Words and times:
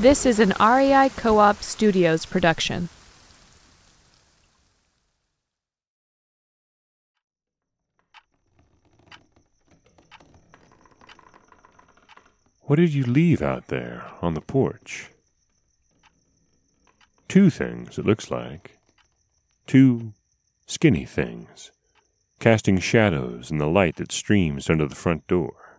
This 0.00 0.24
is 0.24 0.40
an 0.40 0.54
REI 0.58 1.10
Co 1.14 1.40
op 1.40 1.62
Studios 1.62 2.24
production. 2.24 2.88
What 12.62 12.76
did 12.76 12.94
you 12.94 13.04
leave 13.04 13.42
out 13.42 13.66
there 13.66 14.06
on 14.22 14.32
the 14.32 14.40
porch? 14.40 15.10
Two 17.28 17.50
things, 17.50 17.98
it 17.98 18.06
looks 18.06 18.30
like. 18.30 18.78
Two 19.66 20.14
skinny 20.66 21.04
things, 21.04 21.72
casting 22.38 22.78
shadows 22.78 23.50
in 23.50 23.58
the 23.58 23.68
light 23.68 23.96
that 23.96 24.12
streams 24.12 24.70
under 24.70 24.86
the 24.86 24.94
front 24.94 25.26
door. 25.26 25.78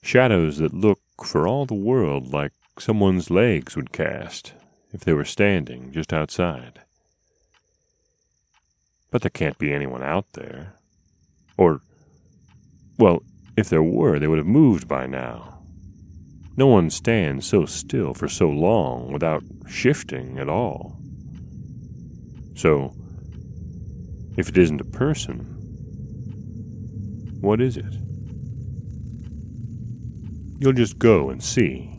Shadows 0.00 0.58
that 0.58 0.72
look 0.72 1.00
for 1.26 1.48
all 1.48 1.66
the 1.66 1.74
world 1.74 2.32
like 2.32 2.52
someone's 2.80 3.30
legs 3.30 3.76
would 3.76 3.92
cast 3.92 4.52
if 4.92 5.00
they 5.00 5.12
were 5.12 5.24
standing 5.24 5.92
just 5.92 6.12
outside. 6.12 6.80
But 9.10 9.22
there 9.22 9.30
can't 9.30 9.58
be 9.58 9.72
anyone 9.72 10.02
out 10.02 10.32
there. 10.34 10.74
Or, 11.56 11.80
well, 12.98 13.22
if 13.56 13.68
there 13.68 13.82
were, 13.82 14.18
they 14.18 14.26
would 14.26 14.38
have 14.38 14.46
moved 14.46 14.86
by 14.86 15.06
now. 15.06 15.62
No 16.56 16.66
one 16.66 16.90
stands 16.90 17.46
so 17.46 17.66
still 17.66 18.14
for 18.14 18.28
so 18.28 18.48
long 18.48 19.12
without 19.12 19.44
shifting 19.68 20.38
at 20.38 20.48
all. 20.48 20.98
So, 22.54 22.94
if 24.36 24.48
it 24.48 24.58
isn't 24.58 24.80
a 24.80 24.84
person, 24.84 25.54
what 27.40 27.60
is 27.60 27.76
it? 27.76 27.94
You'll 30.60 30.72
just 30.72 30.98
go 30.98 31.30
and 31.30 31.42
see. 31.42 31.97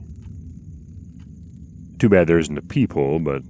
Too 2.00 2.10
bad 2.10 2.28
there 2.28 2.40
isn't 2.40 2.58
a 2.58 2.62
peephole, 2.62 3.20
but 3.20 3.44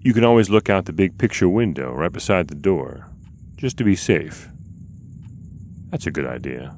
you 0.00 0.14
can 0.14 0.24
always 0.24 0.48
look 0.48 0.70
out 0.70 0.86
the 0.86 0.92
big 0.92 1.18
picture 1.18 1.48
window 1.48 1.92
right 1.92 2.10
beside 2.10 2.48
the 2.48 2.54
door, 2.54 3.10
just 3.56 3.76
to 3.76 3.84
be 3.84 3.94
safe. 3.94 4.48
That's 5.90 6.06
a 6.06 6.10
good 6.10 6.26
idea. 6.26 6.74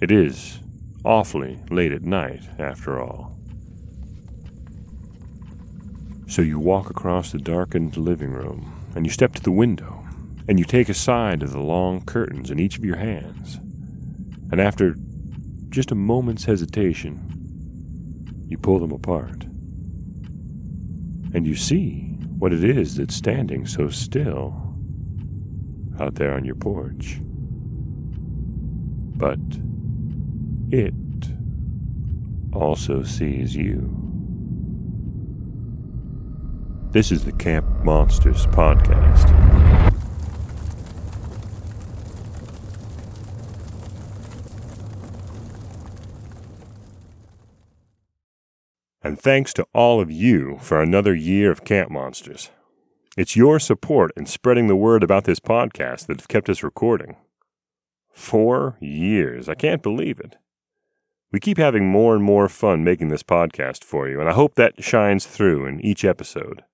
It 0.00 0.10
is 0.10 0.58
awfully 1.04 1.60
late 1.70 1.92
at 1.92 2.02
night, 2.02 2.42
after 2.58 3.00
all. 3.00 3.38
So 6.26 6.42
you 6.42 6.58
walk 6.58 6.90
across 6.90 7.30
the 7.30 7.38
darkened 7.38 7.96
living 7.96 8.32
room, 8.32 8.72
and 8.96 9.06
you 9.06 9.12
step 9.12 9.32
to 9.34 9.42
the 9.42 9.52
window, 9.52 10.04
and 10.48 10.58
you 10.58 10.64
take 10.64 10.88
a 10.88 10.94
side 10.94 11.44
of 11.44 11.52
the 11.52 11.60
long 11.60 12.04
curtains 12.04 12.50
in 12.50 12.58
each 12.58 12.76
of 12.76 12.84
your 12.84 12.96
hands. 12.96 13.60
And 14.50 14.60
after 14.60 14.96
just 15.70 15.92
a 15.92 15.94
moment's 15.94 16.46
hesitation, 16.46 17.25
you 18.48 18.58
pull 18.58 18.78
them 18.78 18.92
apart. 18.92 19.44
And 21.34 21.46
you 21.46 21.54
see 21.54 22.16
what 22.38 22.52
it 22.52 22.62
is 22.62 22.96
that's 22.96 23.14
standing 23.14 23.66
so 23.66 23.88
still 23.88 24.74
out 25.98 26.14
there 26.16 26.34
on 26.34 26.44
your 26.44 26.54
porch. 26.54 27.18
But 29.16 29.38
it 30.70 30.94
also 32.52 33.02
sees 33.02 33.56
you. 33.56 33.92
This 36.92 37.12
is 37.12 37.24
the 37.24 37.32
Camp 37.32 37.66
Monsters 37.84 38.46
Podcast. 38.46 39.55
And 49.06 49.20
thanks 49.20 49.52
to 49.52 49.68
all 49.72 50.00
of 50.00 50.10
you 50.10 50.58
for 50.60 50.82
another 50.82 51.14
year 51.14 51.52
of 51.52 51.62
Camp 51.62 51.92
Monsters. 51.92 52.50
It's 53.16 53.36
your 53.36 53.60
support 53.60 54.10
in 54.16 54.26
spreading 54.26 54.66
the 54.66 54.74
word 54.74 55.04
about 55.04 55.22
this 55.22 55.38
podcast 55.38 56.06
that 56.06 56.18
have 56.18 56.26
kept 56.26 56.48
us 56.48 56.64
recording. 56.64 57.14
Four 58.10 58.76
years. 58.80 59.48
I 59.48 59.54
can't 59.54 59.80
believe 59.80 60.18
it. 60.18 60.34
We 61.30 61.38
keep 61.38 61.56
having 61.56 61.88
more 61.88 62.16
and 62.16 62.24
more 62.24 62.48
fun 62.48 62.82
making 62.82 63.10
this 63.10 63.22
podcast 63.22 63.84
for 63.84 64.08
you, 64.08 64.18
and 64.18 64.28
I 64.28 64.32
hope 64.32 64.56
that 64.56 64.82
shines 64.82 65.24
through 65.24 65.66
in 65.66 65.80
each 65.82 66.04
episode. 66.04 66.64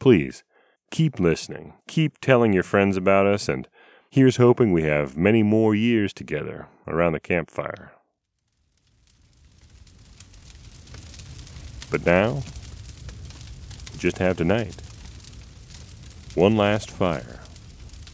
Please, 0.00 0.42
keep 0.90 1.20
listening, 1.20 1.74
keep 1.86 2.18
telling 2.18 2.52
your 2.52 2.64
friends 2.64 2.96
about 2.96 3.28
us, 3.28 3.48
and 3.48 3.68
here's 4.10 4.36
hoping 4.36 4.72
we 4.72 4.82
have 4.82 5.16
many 5.16 5.44
more 5.44 5.76
years 5.76 6.12
together 6.12 6.66
around 6.88 7.12
the 7.12 7.20
campfire. 7.20 7.92
But 11.92 12.06
now, 12.06 12.42
we 13.92 13.98
just 13.98 14.16
have 14.16 14.38
tonight. 14.38 14.80
One 16.34 16.56
last 16.56 16.90
fire. 16.90 17.40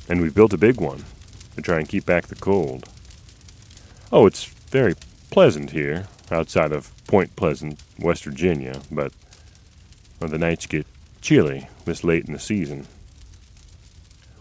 And 0.09 0.21
we've 0.21 0.35
built 0.35 0.53
a 0.53 0.59
big 0.59 0.81
one 0.81 1.05
to 1.55 1.63
try 1.63 1.79
and 1.79 1.89
keep 1.89 2.05
back 2.05 2.27
the 2.27 2.35
cold. 2.35 2.89
Oh, 4.11 4.27
it's 4.27 4.47
very 4.47 4.97
pleasant 5.31 5.71
here, 5.71 6.09
outside 6.29 6.73
of 6.73 6.91
Point 7.07 7.37
Pleasant, 7.37 7.81
West 8.01 8.25
Virginia, 8.25 8.81
but 8.91 9.13
well, 10.19 10.29
the 10.29 10.39
nights 10.39 10.67
get 10.67 10.85
chilly 11.21 11.69
this 11.85 12.03
late 12.03 12.27
in 12.27 12.33
the 12.33 12.41
season. 12.41 12.89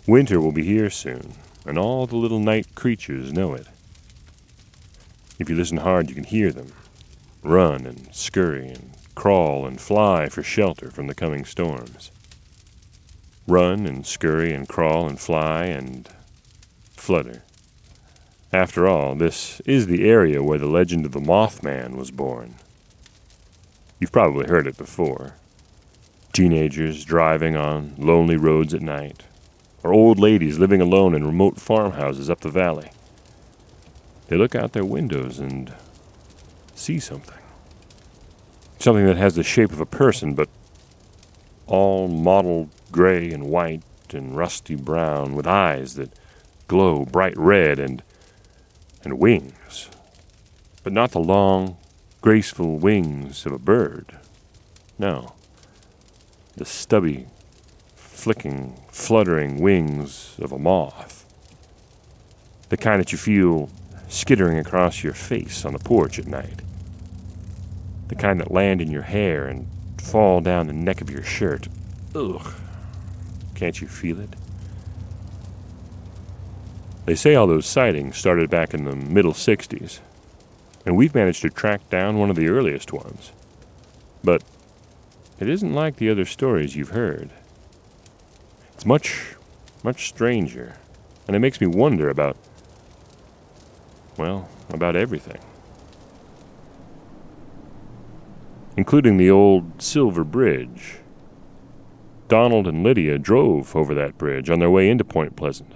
Winter 0.07 0.41
will 0.41 0.51
be 0.51 0.63
here 0.63 0.89
soon, 0.89 1.33
and 1.63 1.77
all 1.77 2.07
the 2.07 2.15
little 2.15 2.39
night 2.39 2.73
creatures 2.73 3.31
know 3.31 3.53
it. 3.53 3.67
If 5.37 5.47
you 5.47 5.55
listen 5.55 5.77
hard, 5.77 6.09
you 6.09 6.15
can 6.15 6.23
hear 6.23 6.51
them 6.51 6.71
run 7.43 7.85
and 7.85 8.09
scurry 8.13 8.69
and 8.69 8.96
crawl 9.17 9.65
and 9.65 9.81
fly 9.81 10.29
for 10.29 10.43
shelter 10.43 10.91
from 10.91 11.07
the 11.07 11.15
coming 11.15 11.43
storms. 11.43 12.11
Run 13.47 13.87
and 13.87 14.05
scurry 14.05 14.53
and 14.53 14.69
crawl 14.69 15.09
and 15.09 15.19
fly 15.19 15.65
and 15.65 16.07
flutter. 16.91 17.41
After 18.53 18.87
all, 18.87 19.15
this 19.15 19.59
is 19.61 19.87
the 19.87 20.07
area 20.07 20.43
where 20.43 20.59
the 20.59 20.67
legend 20.67 21.03
of 21.03 21.13
the 21.13 21.19
Mothman 21.19 21.95
was 21.95 22.11
born. 22.11 22.57
You've 23.99 24.11
probably 24.11 24.45
heard 24.45 24.67
it 24.67 24.77
before. 24.77 25.33
Teenagers 26.31 27.03
driving 27.03 27.57
on 27.57 27.95
lonely 27.97 28.37
roads 28.37 28.75
at 28.75 28.83
night, 28.83 29.23
or 29.81 29.93
old 29.95 30.19
ladies 30.19 30.59
living 30.59 30.79
alone 30.79 31.15
in 31.15 31.25
remote 31.25 31.59
farmhouses 31.59 32.29
up 32.29 32.41
the 32.41 32.49
valley. 32.49 32.91
They 34.27 34.37
look 34.37 34.53
out 34.53 34.73
their 34.73 34.85
windows 34.85 35.39
and 35.39 35.73
see 36.75 36.99
something. 36.99 37.36
Something 38.79 39.05
that 39.05 39.17
has 39.17 39.35
the 39.35 39.43
shape 39.43 39.71
of 39.71 39.81
a 39.81 39.85
person, 39.85 40.33
but 40.33 40.49
all 41.65 42.07
mottled 42.07 42.69
gray 42.91 43.31
and 43.31 43.45
white 43.47 43.83
and 44.13 44.37
rusty 44.37 44.75
brown, 44.75 45.35
with 45.35 45.47
eyes 45.47 45.95
that 45.95 46.11
glow 46.67 47.05
bright 47.05 47.37
red 47.37 47.79
and 47.79 48.03
and 49.03 49.19
wings, 49.19 49.89
but 50.83 50.93
not 50.93 51.11
the 51.11 51.19
long, 51.19 51.77
graceful 52.21 52.77
wings 52.77 53.45
of 53.45 53.51
a 53.51 53.59
bird. 53.59 54.17
No, 54.99 55.33
the 56.55 56.65
stubby, 56.65 57.27
flicking, 57.95 58.79
fluttering 58.91 59.61
wings 59.61 60.35
of 60.39 60.51
a 60.51 60.57
moth. 60.57 61.25
The 62.69 62.77
kind 62.77 62.99
that 62.99 63.11
you 63.11 63.17
feel 63.17 63.69
skittering 64.09 64.57
across 64.57 65.03
your 65.03 65.13
face 65.13 65.63
on 65.63 65.73
the 65.73 65.79
porch 65.79 66.19
at 66.19 66.27
night. 66.27 66.61
The 68.07 68.15
kind 68.15 68.39
that 68.39 68.51
land 68.51 68.81
in 68.81 68.91
your 68.91 69.03
hair 69.03 69.45
and 69.45 69.67
fall 69.97 70.41
down 70.41 70.67
the 70.67 70.73
neck 70.73 71.01
of 71.01 71.09
your 71.09 71.23
shirt. 71.23 71.67
Ugh. 72.15 72.53
Can't 73.55 73.81
you 73.81 73.87
feel 73.87 74.19
it? 74.19 74.35
They 77.05 77.15
say 77.15 77.35
all 77.35 77.47
those 77.47 77.65
sightings 77.65 78.17
started 78.17 78.49
back 78.49 78.73
in 78.73 78.83
the 78.83 78.95
middle 78.95 79.33
60s, 79.33 79.99
and 80.85 80.97
we've 80.97 81.15
managed 81.15 81.41
to 81.41 81.49
track 81.49 81.89
down 81.89 82.17
one 82.17 82.29
of 82.29 82.35
the 82.35 82.49
earliest 82.49 82.91
ones. 82.91 83.31
But 84.23 84.43
it 85.39 85.47
isn't 85.47 85.73
like 85.73 85.95
the 85.97 86.09
other 86.09 86.25
stories 86.25 86.75
you've 86.75 86.89
heard. 86.89 87.29
It's 88.73 88.85
much, 88.85 89.35
much 89.83 90.09
stranger, 90.09 90.77
and 91.27 91.35
it 91.35 91.39
makes 91.39 91.61
me 91.61 91.67
wonder 91.67 92.09
about, 92.09 92.35
well, 94.17 94.49
about 94.69 94.95
everything. 94.95 95.39
Including 98.77 99.17
the 99.17 99.31
old 99.31 99.81
Silver 99.81 100.23
Bridge. 100.23 100.99
Donald 102.27 102.67
and 102.67 102.83
Lydia 102.83 103.17
drove 103.17 103.75
over 103.75 103.95
that 103.95 104.19
bridge 104.19 104.51
on 104.51 104.59
their 104.59 104.69
way 104.69 104.87
into 104.87 105.03
Point 105.03 105.35
Pleasant. 105.35 105.73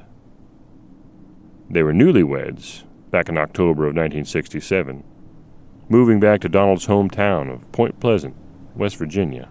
They 1.67 1.81
were 1.81 1.93
newlyweds 1.93 2.83
back 3.09 3.27
in 3.27 3.39
October 3.39 3.85
of 3.85 3.95
1967, 3.95 5.03
moving 5.89 6.19
back 6.19 6.41
to 6.41 6.49
Donald's 6.49 6.85
hometown 6.85 7.51
of 7.51 7.71
Point 7.71 7.99
Pleasant, 7.99 8.35
West 8.75 8.97
Virginia. 8.97 9.49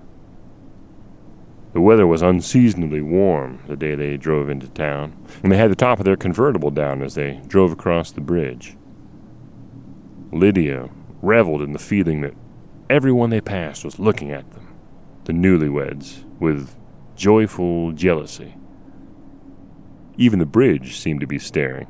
The 1.72 1.80
weather 1.80 2.06
was 2.06 2.22
unseasonably 2.22 3.00
warm 3.00 3.62
the 3.66 3.76
day 3.76 3.96
they 3.96 4.16
drove 4.16 4.48
into 4.48 4.68
town, 4.68 5.16
and 5.42 5.50
they 5.50 5.56
had 5.56 5.72
the 5.72 5.76
top 5.76 5.98
of 5.98 6.04
their 6.04 6.16
convertible 6.16 6.70
down 6.70 7.02
as 7.02 7.16
they 7.16 7.40
drove 7.48 7.72
across 7.72 8.12
the 8.12 8.20
bridge. 8.20 8.76
Lydia 10.30 10.88
reveled 11.20 11.62
in 11.62 11.72
the 11.72 11.78
feeling 11.80 12.20
that 12.20 12.34
everyone 12.90 13.30
they 13.30 13.40
passed 13.40 13.84
was 13.84 14.00
looking 14.00 14.32
at 14.32 14.50
them, 14.50 14.74
the 15.24 15.32
newlyweds, 15.32 16.24
with 16.40 16.76
joyful 17.14 17.92
jealousy. 17.92 18.56
Even 20.18 20.40
the 20.40 20.46
bridge 20.46 20.98
seemed 20.98 21.20
to 21.20 21.26
be 21.26 21.38
staring. 21.38 21.86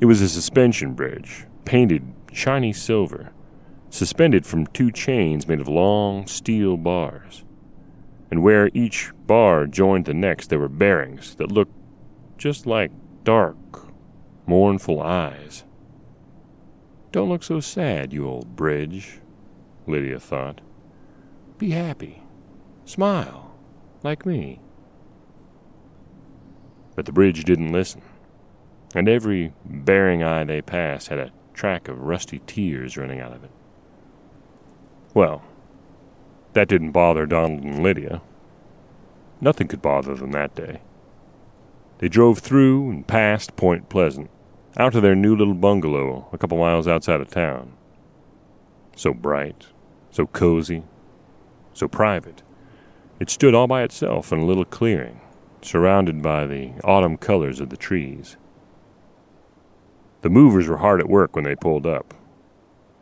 It 0.00 0.06
was 0.06 0.20
a 0.20 0.28
suspension 0.28 0.92
bridge, 0.92 1.46
painted 1.64 2.12
shiny 2.30 2.74
silver, 2.74 3.32
suspended 3.88 4.44
from 4.44 4.66
two 4.66 4.90
chains 4.90 5.48
made 5.48 5.60
of 5.60 5.68
long 5.68 6.26
steel 6.26 6.76
bars. 6.76 7.42
And 8.30 8.42
where 8.42 8.70
each 8.74 9.12
bar 9.26 9.66
joined 9.66 10.04
the 10.04 10.14
next, 10.14 10.50
there 10.50 10.58
were 10.58 10.68
bearings 10.68 11.36
that 11.36 11.50
looked 11.50 11.74
just 12.36 12.66
like 12.66 12.90
dark, 13.22 13.56
mournful 14.46 15.00
eyes. 15.00 15.64
Don't 17.12 17.30
look 17.30 17.44
so 17.44 17.60
sad, 17.60 18.12
you 18.12 18.28
old 18.28 18.56
bridge, 18.56 19.20
Lydia 19.86 20.18
thought. 20.18 20.60
Be 21.58 21.70
happy. 21.70 22.22
Smile, 22.84 23.54
like 24.02 24.26
me. 24.26 24.60
But 26.94 27.06
the 27.06 27.12
bridge 27.12 27.44
didn't 27.44 27.72
listen, 27.72 28.02
and 28.94 29.08
every 29.08 29.52
bearing 29.64 30.22
eye 30.22 30.44
they 30.44 30.62
passed 30.62 31.08
had 31.08 31.18
a 31.18 31.32
track 31.54 31.88
of 31.88 32.00
rusty 32.00 32.40
tears 32.46 32.96
running 32.96 33.20
out 33.20 33.32
of 33.32 33.44
it. 33.44 33.50
Well, 35.12 35.42
that 36.52 36.68
didn't 36.68 36.92
bother 36.92 37.26
Donald 37.26 37.62
and 37.62 37.82
Lydia. 37.82 38.22
Nothing 39.40 39.68
could 39.68 39.82
bother 39.82 40.14
them 40.14 40.32
that 40.32 40.54
day. 40.54 40.80
They 41.98 42.08
drove 42.08 42.40
through 42.40 42.90
and 42.90 43.06
past 43.06 43.56
Point 43.56 43.88
Pleasant, 43.88 44.30
out 44.76 44.92
to 44.92 45.00
their 45.00 45.14
new 45.14 45.36
little 45.36 45.54
bungalow 45.54 46.28
a 46.32 46.38
couple 46.38 46.58
miles 46.58 46.88
outside 46.88 47.20
of 47.20 47.30
town. 47.30 47.72
So 48.96 49.14
bright, 49.14 49.66
so 50.14 50.28
cozy, 50.28 50.84
so 51.72 51.88
private. 51.88 52.44
It 53.18 53.30
stood 53.30 53.52
all 53.52 53.66
by 53.66 53.82
itself 53.82 54.32
in 54.32 54.38
a 54.38 54.44
little 54.44 54.64
clearing, 54.64 55.20
surrounded 55.60 56.22
by 56.22 56.46
the 56.46 56.70
autumn 56.84 57.16
colors 57.16 57.58
of 57.58 57.70
the 57.70 57.76
trees. 57.76 58.36
The 60.22 60.30
movers 60.30 60.68
were 60.68 60.76
hard 60.76 61.00
at 61.00 61.08
work 61.08 61.34
when 61.34 61.44
they 61.44 61.56
pulled 61.56 61.84
up. 61.84 62.14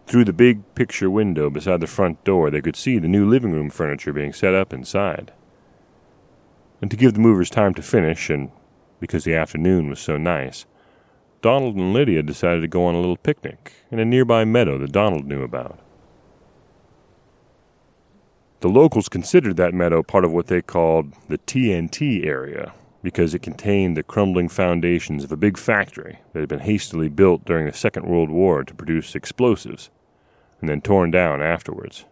Through 0.06 0.24
the 0.24 0.32
big 0.32 0.74
picture 0.74 1.10
window 1.10 1.50
beside 1.50 1.82
the 1.82 1.86
front 1.86 2.24
door, 2.24 2.50
they 2.50 2.62
could 2.62 2.76
see 2.76 2.98
the 2.98 3.08
new 3.08 3.28
living 3.28 3.52
room 3.52 3.68
furniture 3.68 4.14
being 4.14 4.32
set 4.32 4.54
up 4.54 4.72
inside. 4.72 5.34
And 6.80 6.90
to 6.90 6.96
give 6.96 7.12
the 7.12 7.20
movers 7.20 7.50
time 7.50 7.74
to 7.74 7.82
finish, 7.82 8.30
and 8.30 8.50
because 9.00 9.24
the 9.24 9.34
afternoon 9.34 9.90
was 9.90 10.00
so 10.00 10.16
nice, 10.16 10.64
Donald 11.42 11.76
and 11.76 11.92
Lydia 11.92 12.22
decided 12.22 12.62
to 12.62 12.68
go 12.68 12.86
on 12.86 12.94
a 12.94 13.00
little 13.00 13.18
picnic 13.18 13.74
in 13.90 13.98
a 13.98 14.04
nearby 14.06 14.46
meadow 14.46 14.78
that 14.78 14.92
Donald 14.92 15.26
knew 15.26 15.42
about. 15.42 15.78
The 18.62 18.68
locals 18.68 19.08
considered 19.08 19.56
that 19.56 19.74
meadow 19.74 20.04
part 20.04 20.24
of 20.24 20.30
what 20.30 20.46
they 20.46 20.62
called 20.62 21.14
the 21.26 21.38
TNT 21.38 22.24
area 22.24 22.72
because 23.02 23.34
it 23.34 23.42
contained 23.42 23.96
the 23.96 24.04
crumbling 24.04 24.48
foundations 24.48 25.24
of 25.24 25.32
a 25.32 25.36
big 25.36 25.58
factory 25.58 26.20
that 26.32 26.38
had 26.38 26.48
been 26.48 26.60
hastily 26.60 27.08
built 27.08 27.44
during 27.44 27.66
the 27.66 27.72
Second 27.72 28.06
World 28.06 28.30
War 28.30 28.62
to 28.62 28.72
produce 28.72 29.16
explosives 29.16 29.90
and 30.60 30.70
then 30.70 30.80
torn 30.80 31.10
down 31.10 31.42
afterwards. 31.42 32.04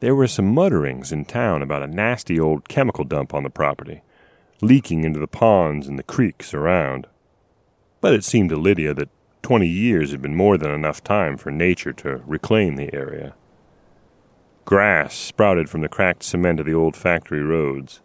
There 0.00 0.14
were 0.14 0.26
some 0.26 0.54
mutterings 0.54 1.12
in 1.12 1.26
town 1.26 1.60
about 1.60 1.82
a 1.82 1.86
nasty 1.86 2.40
old 2.40 2.66
chemical 2.70 3.04
dump 3.04 3.34
on 3.34 3.42
the 3.42 3.50
property, 3.50 4.00
leaking 4.62 5.04
into 5.04 5.20
the 5.20 5.26
ponds 5.26 5.88
and 5.88 5.98
the 5.98 6.02
creeks 6.04 6.54
around. 6.54 7.06
But 8.00 8.14
it 8.14 8.24
seemed 8.24 8.48
to 8.48 8.56
Lydia 8.56 8.94
that 8.94 9.10
twenty 9.42 9.68
years 9.68 10.10
had 10.10 10.22
been 10.22 10.34
more 10.34 10.56
than 10.56 10.70
enough 10.70 11.04
time 11.04 11.36
for 11.36 11.50
nature 11.50 11.92
to 11.92 12.22
reclaim 12.26 12.76
the 12.76 12.94
area. 12.94 13.34
Grass 14.64 15.14
sprouted 15.14 15.68
from 15.68 15.80
the 15.80 15.88
cracked 15.88 16.22
cement 16.22 16.60
of 16.60 16.66
the 16.66 16.74
old 16.74 16.96
factory 16.96 17.42
roads, 17.42 18.00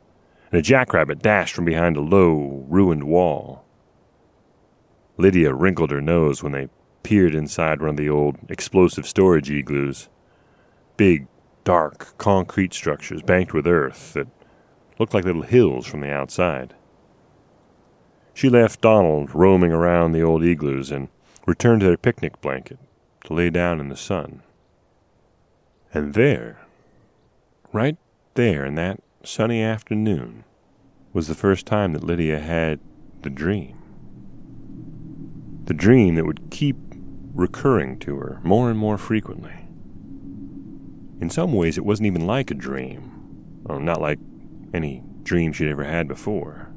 and 0.51 0.59
a 0.59 0.61
jackrabbit 0.61 1.19
dashed 1.19 1.53
from 1.53 1.65
behind 1.65 1.95
a 1.95 2.01
low, 2.01 2.65
ruined 2.67 3.03
wall. 3.03 3.63
Lydia 5.17 5.53
wrinkled 5.53 5.91
her 5.91 6.01
nose 6.01 6.41
when 6.41 6.51
they 6.51 6.69
peered 7.03 7.35
inside 7.35 7.79
one 7.79 7.91
of 7.91 7.97
the 7.97 8.09
old 8.09 8.37
explosive 8.49 9.07
storage 9.07 9.49
igloos. 9.49 10.09
Big, 10.97 11.27
dark, 11.63 12.17
concrete 12.17 12.73
structures 12.73 13.21
banked 13.21 13.53
with 13.53 13.67
earth 13.67 14.13
that 14.13 14.27
looked 14.99 15.13
like 15.13 15.25
little 15.25 15.43
hills 15.43 15.85
from 15.85 16.01
the 16.01 16.11
outside. 16.11 16.73
She 18.33 18.49
left 18.49 18.81
Donald 18.81 19.33
roaming 19.33 19.71
around 19.71 20.11
the 20.11 20.21
old 20.21 20.43
igloos 20.43 20.91
and 20.91 21.09
returned 21.45 21.81
to 21.81 21.87
their 21.87 21.97
picnic 21.97 22.41
blanket 22.41 22.79
to 23.25 23.33
lay 23.33 23.49
down 23.49 23.79
in 23.79 23.89
the 23.89 23.95
sun. 23.95 24.41
And 25.97 26.13
there, 26.13 26.59
right 27.73 27.97
there 28.35 28.63
in 28.63 28.75
that 28.75 29.01
sunny 29.23 29.63
afternoon, 29.63 30.43
was 31.11 31.27
the 31.27 31.33
first 31.33 31.65
time 31.65 31.93
that 31.93 32.03
Lydia 32.03 32.37
had 32.37 32.79
the 33.23 33.31
dream. 33.31 33.79
The 35.63 35.73
dream 35.73 36.13
that 36.13 36.27
would 36.27 36.51
keep 36.51 36.75
recurring 37.33 37.97
to 38.01 38.15
her 38.17 38.39
more 38.43 38.69
and 38.69 38.77
more 38.77 38.99
frequently. 38.99 39.69
In 41.19 41.31
some 41.31 41.51
ways, 41.51 41.79
it 41.79 41.83
wasn't 41.83 42.05
even 42.05 42.27
like 42.27 42.51
a 42.51 42.53
dream, 42.53 43.63
or 43.65 43.79
not 43.79 43.99
like 43.99 44.19
any 44.75 45.01
dream 45.23 45.51
she'd 45.51 45.71
ever 45.71 45.85
had 45.85 46.07
before. 46.07 46.69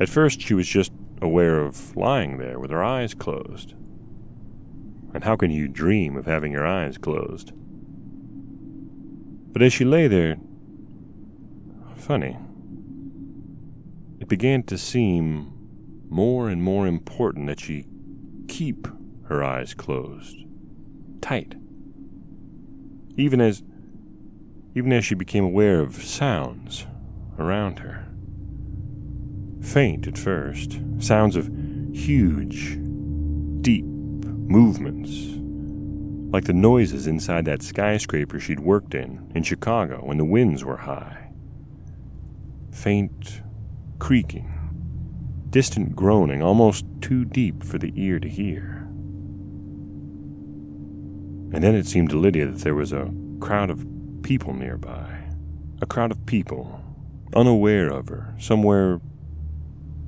At 0.00 0.08
first, 0.08 0.40
she 0.40 0.54
was 0.54 0.66
just 0.66 0.90
aware 1.20 1.60
of 1.60 1.96
lying 1.96 2.38
there 2.38 2.58
with 2.58 2.72
her 2.72 2.82
eyes 2.82 3.14
closed. 3.14 3.74
And 5.14 5.24
how 5.24 5.36
can 5.36 5.50
you 5.50 5.68
dream 5.68 6.16
of 6.16 6.26
having 6.26 6.52
your 6.52 6.66
eyes 6.66 6.98
closed? 6.98 7.52
But 9.52 9.62
as 9.62 9.72
she 9.72 9.84
lay 9.84 10.08
there, 10.08 10.38
funny, 11.96 12.38
it 14.18 14.28
began 14.28 14.62
to 14.64 14.78
seem 14.78 15.52
more 16.08 16.48
and 16.48 16.62
more 16.62 16.86
important 16.86 17.46
that 17.46 17.60
she 17.60 17.84
keep 18.48 18.88
her 19.24 19.44
eyes 19.44 19.74
closed, 19.74 20.44
tight. 21.20 21.54
Even 23.16 23.40
as 23.40 23.62
even 24.74 24.92
as 24.92 25.04
she 25.04 25.14
became 25.14 25.44
aware 25.44 25.80
of 25.80 26.02
sounds 26.02 26.86
around 27.38 27.80
her. 27.80 28.08
Faint 29.60 30.06
at 30.06 30.16
first, 30.16 30.80
sounds 30.98 31.36
of 31.36 31.50
huge, 31.92 32.78
movements, 34.52 35.10
like 36.32 36.44
the 36.44 36.52
noises 36.52 37.06
inside 37.06 37.46
that 37.46 37.62
skyscraper 37.62 38.38
she'd 38.38 38.60
worked 38.60 38.94
in 38.94 39.32
in 39.34 39.42
Chicago 39.42 40.00
when 40.04 40.18
the 40.18 40.24
winds 40.24 40.62
were 40.62 40.76
high. 40.76 41.30
Faint 42.70 43.40
creaking, 43.98 44.52
distant 45.48 45.96
groaning, 45.96 46.42
almost 46.42 46.84
too 47.00 47.24
deep 47.24 47.64
for 47.64 47.78
the 47.78 47.92
ear 47.96 48.20
to 48.20 48.28
hear. 48.28 48.86
And 51.54 51.62
then 51.62 51.74
it 51.74 51.86
seemed 51.86 52.10
to 52.10 52.18
Lydia 52.18 52.46
that 52.46 52.60
there 52.60 52.74
was 52.74 52.92
a 52.92 53.10
crowd 53.40 53.70
of 53.70 53.86
people 54.22 54.54
nearby. 54.54 55.24
A 55.80 55.86
crowd 55.86 56.10
of 56.10 56.26
people, 56.26 56.80
unaware 57.34 57.88
of 57.88 58.08
her, 58.08 58.34
somewhere 58.38 59.00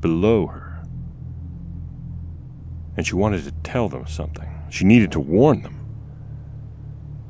below 0.01 0.47
her. 0.47 0.64
And 2.97 3.07
she 3.07 3.15
wanted 3.15 3.45
to 3.45 3.53
tell 3.63 3.89
them 3.89 4.07
something. 4.07 4.49
She 4.71 4.85
needed 4.85 5.13
to 5.13 5.21
warn 5.21 5.63
them. 5.63 5.81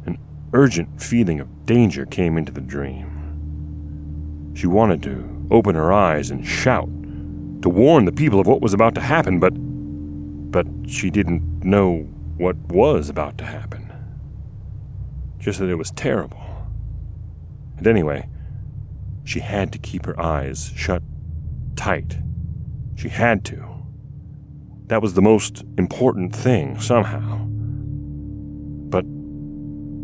An 0.06 0.18
urgent 0.52 1.00
feeling 1.02 1.40
of 1.40 1.66
danger 1.66 2.06
came 2.06 2.36
into 2.36 2.52
the 2.52 2.60
dream. 2.60 4.52
She 4.54 4.66
wanted 4.66 5.02
to 5.04 5.46
open 5.50 5.74
her 5.74 5.92
eyes 5.92 6.30
and 6.30 6.46
shout, 6.46 6.88
to 7.62 7.68
warn 7.68 8.04
the 8.04 8.12
people 8.12 8.40
of 8.40 8.46
what 8.46 8.60
was 8.60 8.74
about 8.74 8.94
to 8.94 9.00
happen, 9.00 9.40
but. 9.40 9.54
but 10.50 10.66
she 10.86 11.10
didn't 11.10 11.64
know 11.64 12.08
what 12.36 12.56
was 12.56 13.08
about 13.08 13.38
to 13.38 13.44
happen. 13.44 13.92
Just 15.38 15.58
that 15.58 15.70
it 15.70 15.76
was 15.76 15.90
terrible. 15.90 16.42
And 17.76 17.86
anyway, 17.86 18.28
she 19.24 19.40
had 19.40 19.72
to 19.72 19.78
keep 19.78 20.06
her 20.06 20.18
eyes 20.20 20.72
shut 20.74 21.02
tight 21.76 22.18
she 22.96 23.08
had 23.08 23.44
to. 23.46 23.73
That 24.86 25.00
was 25.00 25.14
the 25.14 25.22
most 25.22 25.64
important 25.78 26.34
thing, 26.34 26.78
somehow. 26.78 27.38
But 28.90 29.06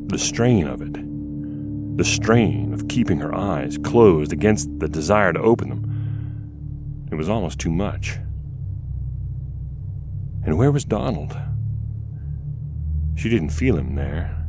the 0.09 0.19
strain 0.19 0.67
of 0.67 0.81
it, 0.81 0.97
the 1.97 2.05
strain 2.05 2.73
of 2.73 2.89
keeping 2.89 3.21
her 3.21 3.35
eyes 3.35 3.77
closed 3.77 4.33
against 4.33 4.79
the 4.79 4.89
desire 4.89 5.35
to 5.35 5.41
open 5.41 5.69
them, 5.69 7.09
it 7.13 7.15
was 7.15 7.29
almost 7.29 7.59
too 7.59 7.71
much. 7.71 8.19
And 10.45 10.57
where 10.57 10.73
was 10.73 10.87
Donald? 10.87 11.37
She 13.17 13.29
didn't 13.29 13.51
feel 13.51 13.77
him 13.77 13.97
there. 13.97 14.47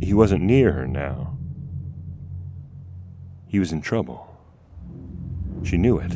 He 0.00 0.12
wasn't 0.12 0.42
near 0.42 0.72
her 0.72 0.86
now. 0.86 1.38
He 3.46 3.58
was 3.58 3.72
in 3.72 3.80
trouble. 3.80 4.26
She 5.62 5.78
knew 5.78 5.98
it. 5.98 6.12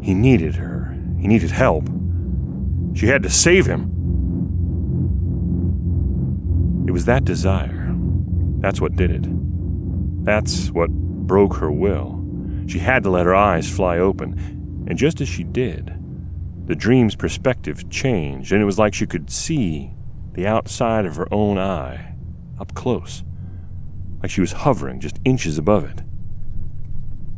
He 0.00 0.14
needed 0.14 0.54
her. 0.54 0.97
He 1.20 1.26
needed 1.26 1.50
help. 1.50 1.88
She 2.94 3.06
had 3.06 3.22
to 3.22 3.30
save 3.30 3.66
him. 3.66 3.94
It 6.86 6.92
was 6.92 7.04
that 7.04 7.24
desire. 7.24 7.94
That's 8.60 8.80
what 8.80 8.96
did 8.96 9.10
it. 9.10 9.26
That's 10.24 10.70
what 10.70 10.90
broke 10.90 11.56
her 11.56 11.70
will. 11.70 12.24
She 12.66 12.78
had 12.78 13.02
to 13.04 13.10
let 13.10 13.26
her 13.26 13.34
eyes 13.34 13.70
fly 13.70 13.98
open, 13.98 14.86
and 14.88 14.98
just 14.98 15.20
as 15.20 15.28
she 15.28 15.44
did, 15.44 15.94
the 16.66 16.76
dream's 16.76 17.14
perspective 17.14 17.88
changed, 17.88 18.52
and 18.52 18.60
it 18.60 18.66
was 18.66 18.78
like 18.78 18.94
she 18.94 19.06
could 19.06 19.30
see 19.30 19.92
the 20.34 20.46
outside 20.46 21.06
of 21.06 21.16
her 21.16 21.32
own 21.32 21.58
eye, 21.58 22.14
up 22.60 22.74
close, 22.74 23.22
like 24.20 24.30
she 24.30 24.40
was 24.40 24.52
hovering 24.52 25.00
just 25.00 25.18
inches 25.24 25.56
above 25.56 25.84
it. 25.84 26.02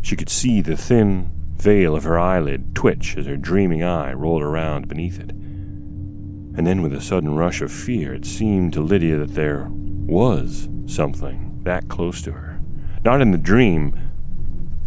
She 0.02 0.16
could 0.16 0.28
see 0.28 0.60
the 0.60 0.76
thin 0.76 1.30
veil 1.60 1.94
of 1.94 2.04
her 2.04 2.18
eyelid 2.18 2.74
twitch 2.74 3.16
as 3.16 3.26
her 3.26 3.36
dreaming 3.36 3.82
eye 3.82 4.12
rolled 4.12 4.42
around 4.42 4.88
beneath 4.88 5.20
it. 5.20 5.30
And 5.30 6.66
then, 6.66 6.82
with 6.82 6.92
a 6.92 7.00
sudden 7.00 7.36
rush 7.36 7.60
of 7.60 7.70
fear, 7.70 8.14
it 8.14 8.24
seemed 8.24 8.72
to 8.72 8.80
Lydia 8.80 9.18
that 9.18 9.34
there 9.34 9.68
was 9.70 10.68
something 10.86 11.60
that 11.64 11.88
close 11.88 12.22
to 12.22 12.32
her. 12.32 12.60
Not 13.04 13.20
in 13.20 13.30
the 13.30 13.38
dream, 13.38 13.98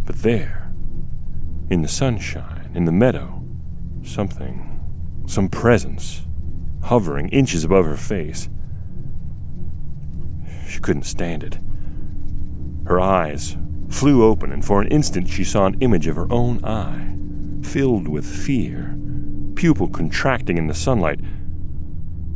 but 0.06 0.18
there, 0.18 0.74
in 1.70 1.82
the 1.82 1.88
sunshine, 1.88 2.72
in 2.76 2.86
the 2.86 2.92
meadow, 2.92 3.44
something, 4.04 4.80
some 5.26 5.50
presence, 5.50 6.24
hovering 6.84 7.30
inches 7.30 7.64
above 7.64 7.86
her 7.86 7.96
face. 7.96 8.50
She 10.68 10.80
couldn't 10.80 11.04
stand 11.04 11.44
it. 11.44 11.60
Her 12.86 13.00
eyes 13.00 13.56
flew 13.94 14.24
open, 14.24 14.52
and 14.52 14.66
for 14.66 14.82
an 14.82 14.88
instant 14.88 15.30
she 15.30 15.44
saw 15.44 15.68
an 15.68 15.78
image 15.80 16.08
of 16.08 16.16
her 16.16 16.32
own 16.32 16.64
eye, 16.66 17.16
filled 17.66 18.08
with 18.08 18.26
fear, 18.26 18.98
pupil 19.56 19.88
contracting 19.88 20.58
in 20.58 20.68
the 20.68 20.74
sunlight, 20.74 21.20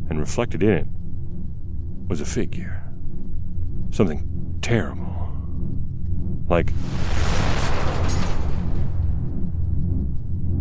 and 0.10 0.20
reflected 0.20 0.62
in 0.62 0.70
it 0.70 0.88
was 2.08 2.22
a 2.22 2.26
figure. 2.26 2.84
Something 3.90 4.60
terrible. 4.62 5.06
Like. 6.48 6.72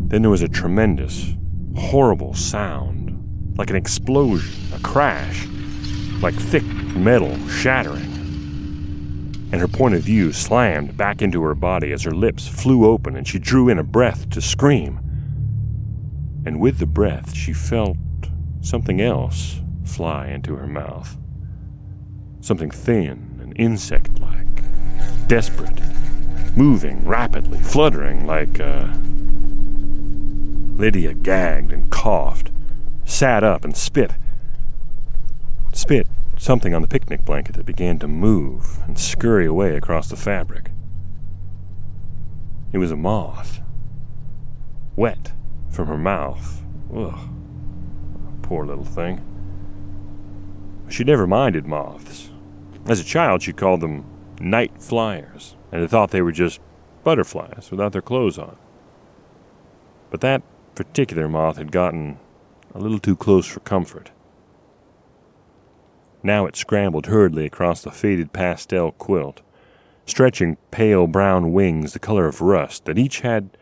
Then 0.08 0.22
there 0.22 0.30
was 0.30 0.42
a 0.42 0.48
tremendous, 0.48 1.34
horrible 1.76 2.32
sound, 2.32 3.56
like 3.58 3.70
an 3.70 3.76
explosion, 3.76 4.74
a 4.74 4.78
crash, 4.80 5.46
like 6.22 6.34
thick 6.34 6.64
metal 6.96 7.36
shattering 7.48 8.15
and 9.52 9.60
her 9.60 9.68
point 9.68 9.94
of 9.94 10.02
view 10.02 10.32
slammed 10.32 10.96
back 10.96 11.22
into 11.22 11.42
her 11.42 11.54
body 11.54 11.92
as 11.92 12.02
her 12.02 12.10
lips 12.10 12.48
flew 12.48 12.84
open 12.84 13.16
and 13.16 13.26
she 13.26 13.38
drew 13.38 13.68
in 13.68 13.78
a 13.78 13.84
breath 13.84 14.28
to 14.30 14.40
scream. 14.40 14.98
And 16.44 16.60
with 16.60 16.78
the 16.78 16.86
breath, 16.86 17.34
she 17.34 17.52
felt 17.52 17.96
something 18.60 19.00
else 19.00 19.60
fly 19.84 20.28
into 20.28 20.56
her 20.56 20.66
mouth. 20.66 21.16
Something 22.40 22.70
thin 22.70 23.38
and 23.40 23.52
insect 23.58 24.18
like, 24.18 25.28
desperate, 25.28 25.80
moving 26.56 27.06
rapidly, 27.06 27.58
fluttering 27.58 28.26
like. 28.26 28.60
Uh... 28.60 28.88
Lydia 30.76 31.14
gagged 31.14 31.72
and 31.72 31.90
coughed, 31.90 32.50
sat 33.04 33.42
up 33.42 33.64
and 33.64 33.76
spit. 33.76 34.12
Spit 35.72 36.06
something 36.36 36.74
on 36.74 36.82
the 36.82 36.88
picnic 36.88 37.24
blanket 37.24 37.56
that 37.56 37.66
began 37.66 37.98
to 37.98 38.08
move 38.08 38.78
and 38.86 38.98
scurry 38.98 39.46
away 39.46 39.76
across 39.76 40.08
the 40.08 40.16
fabric. 40.16 40.70
It 42.72 42.78
was 42.78 42.90
a 42.90 42.96
moth. 42.96 43.60
Wet 44.96 45.32
from 45.70 45.88
her 45.88 45.98
mouth. 45.98 46.62
Ugh. 46.94 47.28
Poor 48.42 48.64
little 48.66 48.84
thing. 48.84 49.22
She 50.88 51.04
never 51.04 51.26
minded 51.26 51.66
moths. 51.66 52.30
As 52.86 53.00
a 53.00 53.04
child, 53.04 53.42
she 53.42 53.52
called 53.52 53.80
them 53.80 54.04
night 54.40 54.80
flyers, 54.80 55.56
and 55.72 55.80
had 55.80 55.90
thought 55.90 56.10
they 56.10 56.22
were 56.22 56.32
just 56.32 56.60
butterflies 57.02 57.68
without 57.70 57.92
their 57.92 58.02
clothes 58.02 58.38
on. 58.38 58.56
But 60.10 60.20
that 60.20 60.42
particular 60.74 61.28
moth 61.28 61.56
had 61.56 61.72
gotten 61.72 62.18
a 62.74 62.78
little 62.78 62.98
too 62.98 63.16
close 63.16 63.46
for 63.46 63.60
comfort. 63.60 64.10
Now 66.26 66.46
it 66.46 66.56
scrambled 66.56 67.06
hurriedly 67.06 67.46
across 67.46 67.82
the 67.82 67.92
faded 67.92 68.32
pastel 68.32 68.90
quilt, 68.90 69.42
stretching 70.06 70.56
pale 70.72 71.06
brown 71.06 71.52
wings 71.52 71.92
the 71.92 72.00
color 72.00 72.26
of 72.26 72.40
rust 72.40 72.84
that 72.86 72.98
each 72.98 73.20
had 73.20 73.56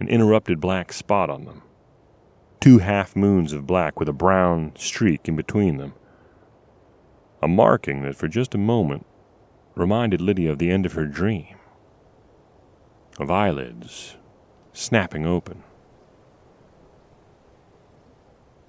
an 0.00 0.08
interrupted 0.08 0.58
black 0.58 0.90
spot 0.94 1.28
on 1.28 1.44
them. 1.44 1.60
Two 2.60 2.78
half 2.78 3.14
moons 3.14 3.52
of 3.52 3.66
black 3.66 4.00
with 4.00 4.08
a 4.08 4.14
brown 4.14 4.72
streak 4.74 5.28
in 5.28 5.36
between 5.36 5.76
them. 5.76 5.92
A 7.42 7.46
marking 7.46 8.00
that 8.04 8.16
for 8.16 8.26
just 8.26 8.54
a 8.54 8.58
moment 8.58 9.04
reminded 9.74 10.22
Lydia 10.22 10.52
of 10.52 10.58
the 10.58 10.70
end 10.70 10.86
of 10.86 10.94
her 10.94 11.04
dream. 11.04 11.58
Of 13.18 13.30
eyelids 13.30 14.16
snapping 14.72 15.26
open. 15.26 15.62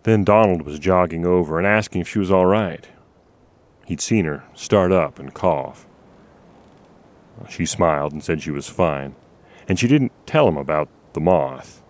Then 0.04 0.26
Donald 0.26 0.64
was 0.64 0.78
jogging 0.78 1.26
over 1.26 1.58
and 1.58 1.66
asking 1.66 2.02
if 2.02 2.10
she 2.10 2.20
was 2.20 2.32
all 2.32 2.46
right. 2.46 2.86
He'd 3.90 4.02
seen 4.02 4.26
her 4.26 4.44
start 4.54 4.92
up 4.92 5.18
and 5.18 5.34
cough. 5.34 5.88
She 7.50 7.66
smiled 7.66 8.12
and 8.12 8.24
said 8.24 8.40
she 8.40 8.52
was 8.52 8.70
fine, 8.70 9.16
and 9.68 9.80
she 9.80 9.88
didn't 9.88 10.12
tell 10.28 10.48
him 10.48 10.58
about 10.58 10.90
the 11.14 11.20
moth. 11.20 11.82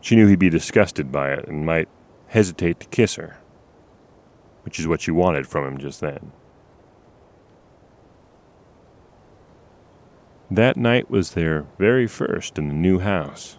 She 0.00 0.16
knew 0.16 0.26
he'd 0.26 0.40
be 0.40 0.50
disgusted 0.50 1.12
by 1.12 1.34
it 1.34 1.46
and 1.46 1.64
might 1.64 1.88
hesitate 2.26 2.80
to 2.80 2.88
kiss 2.88 3.14
her, 3.14 3.38
which 4.64 4.80
is 4.80 4.88
what 4.88 5.00
she 5.00 5.12
wanted 5.12 5.46
from 5.46 5.68
him 5.68 5.78
just 5.78 6.00
then. 6.00 6.32
That 10.50 10.76
night 10.76 11.08
was 11.08 11.34
their 11.34 11.64
very 11.78 12.08
first 12.08 12.58
in 12.58 12.66
the 12.66 12.74
new 12.74 12.98
house, 12.98 13.56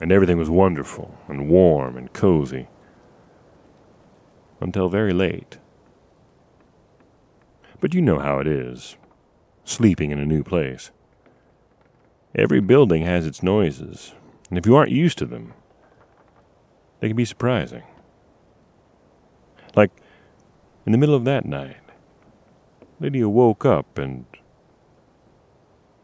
and 0.00 0.12
everything 0.12 0.38
was 0.38 0.48
wonderful 0.48 1.18
and 1.26 1.48
warm 1.48 1.96
and 1.96 2.12
cozy 2.12 2.68
until 4.60 4.88
very 4.88 5.12
late. 5.12 5.58
But 7.80 7.94
you 7.94 8.00
know 8.00 8.18
how 8.18 8.38
it 8.38 8.46
is, 8.46 8.96
sleeping 9.64 10.10
in 10.10 10.18
a 10.18 10.26
new 10.26 10.42
place. 10.42 10.90
Every 12.34 12.60
building 12.60 13.02
has 13.02 13.26
its 13.26 13.42
noises, 13.42 14.14
and 14.48 14.58
if 14.58 14.66
you 14.66 14.74
aren't 14.76 14.92
used 14.92 15.18
to 15.18 15.26
them, 15.26 15.52
they 17.00 17.08
can 17.08 17.16
be 17.16 17.24
surprising. 17.24 17.82
Like 19.74 19.90
in 20.86 20.92
the 20.92 20.98
middle 20.98 21.14
of 21.14 21.24
that 21.24 21.44
night, 21.44 21.76
Lydia 22.98 23.28
woke 23.28 23.64
up 23.64 23.98
and 23.98 24.24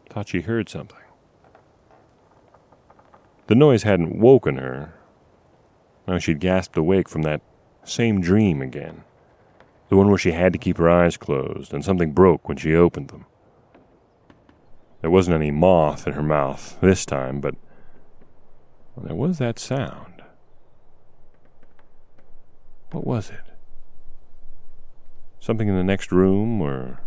thought 0.09 0.29
she 0.29 0.41
heard 0.41 0.69
something. 0.69 0.97
The 3.47 3.55
noise 3.55 3.83
hadn't 3.83 4.19
woken 4.19 4.57
her. 4.57 4.93
Now 6.07 6.19
she'd 6.19 6.39
gasped 6.39 6.77
awake 6.77 7.09
from 7.09 7.23
that 7.23 7.41
same 7.83 8.21
dream 8.21 8.61
again 8.61 9.03
the 9.93 9.97
one 9.97 10.09
where 10.09 10.17
she 10.17 10.31
had 10.31 10.51
to 10.51 10.57
keep 10.57 10.77
her 10.77 10.89
eyes 10.89 11.17
closed, 11.17 11.71
and 11.71 11.85
something 11.85 12.13
broke 12.13 12.49
when 12.49 12.57
she 12.57 12.73
opened 12.73 13.09
them. 13.09 13.27
There 15.01 15.11
wasn't 15.11 15.35
any 15.35 15.51
moth 15.51 16.07
in 16.07 16.13
her 16.13 16.23
mouth 16.23 16.79
this 16.81 17.05
time, 17.05 17.39
but 17.39 17.53
there 18.97 19.15
was 19.15 19.37
that 19.37 19.59
sound. 19.59 20.23
What 22.89 23.05
was 23.05 23.29
it? 23.29 23.53
Something 25.39 25.67
in 25.67 25.75
the 25.75 25.83
next 25.83 26.11
room, 26.11 26.59
or 26.59 26.99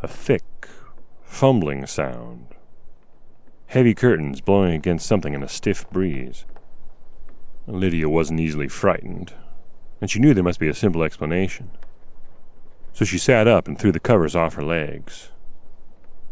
a 0.00 0.06
thick, 0.06 0.68
fumbling 1.24 1.84
sound? 1.88 2.54
Heavy 3.66 3.94
curtains 3.96 4.40
blowing 4.40 4.74
against 4.74 5.08
something 5.08 5.34
in 5.34 5.42
a 5.42 5.48
stiff 5.48 5.90
breeze. 5.90 6.44
Lydia 7.66 8.08
wasn't 8.08 8.38
easily 8.38 8.68
frightened, 8.68 9.34
and 10.00 10.10
she 10.10 10.18
knew 10.18 10.34
there 10.34 10.44
must 10.44 10.60
be 10.60 10.68
a 10.68 10.74
simple 10.74 11.02
explanation. 11.02 11.70
So 12.92 13.04
she 13.04 13.18
sat 13.18 13.46
up 13.46 13.68
and 13.68 13.78
threw 13.78 13.92
the 13.92 14.00
covers 14.00 14.34
off 14.34 14.54
her 14.54 14.64
legs. 14.64 15.30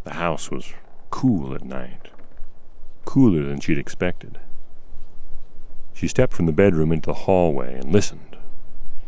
The 0.05 0.15
house 0.15 0.51
was 0.51 0.73
cool 1.11 1.55
at 1.55 1.65
night, 1.65 2.11
cooler 3.05 3.45
than 3.45 3.61
she'd 3.61 3.79
expected. 3.79 4.39
She 5.95 6.09
stepped 6.09 6.35
from 6.35 6.47
the 6.47 6.53
bedroom 6.53 6.93
into 6.93 7.07
the 7.07 7.15
hallway 7.15 7.75
and 7.75 7.93
listened, 7.93 8.37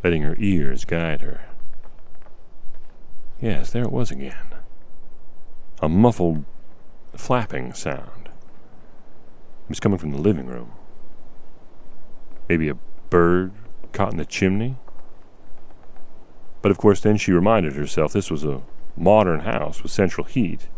letting 0.02 0.22
her 0.22 0.36
ears 0.38 0.84
guide 0.84 1.20
her. 1.20 1.42
Yes, 3.40 3.70
there 3.70 3.84
it 3.84 3.92
was 3.92 4.10
again. 4.10 4.54
A 5.80 5.88
muffled, 5.88 6.44
flapping 7.14 7.72
sound. 7.72 8.26
It 8.26 9.68
was 9.68 9.80
coming 9.80 9.98
from 9.98 10.10
the 10.10 10.20
living 10.20 10.46
room. 10.46 10.72
Maybe 12.48 12.68
a 12.68 12.78
bird 13.10 13.52
caught 13.92 14.12
in 14.12 14.18
the 14.18 14.24
chimney. 14.24 14.76
But 16.62 16.70
of 16.70 16.78
course, 16.78 17.00
then 17.00 17.16
she 17.16 17.32
reminded 17.32 17.74
herself 17.74 18.12
this 18.12 18.30
was 18.30 18.44
a 18.44 18.62
modern 18.96 19.40
house 19.40 19.82
with 19.82 19.92
central 19.92 20.26
heat. 20.26 20.68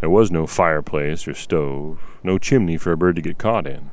There 0.00 0.10
was 0.10 0.30
no 0.30 0.46
fireplace 0.46 1.26
or 1.26 1.34
stove, 1.34 2.18
no 2.22 2.38
chimney 2.38 2.76
for 2.76 2.92
a 2.92 2.96
bird 2.96 3.16
to 3.16 3.22
get 3.22 3.38
caught 3.38 3.66
in. 3.66 3.90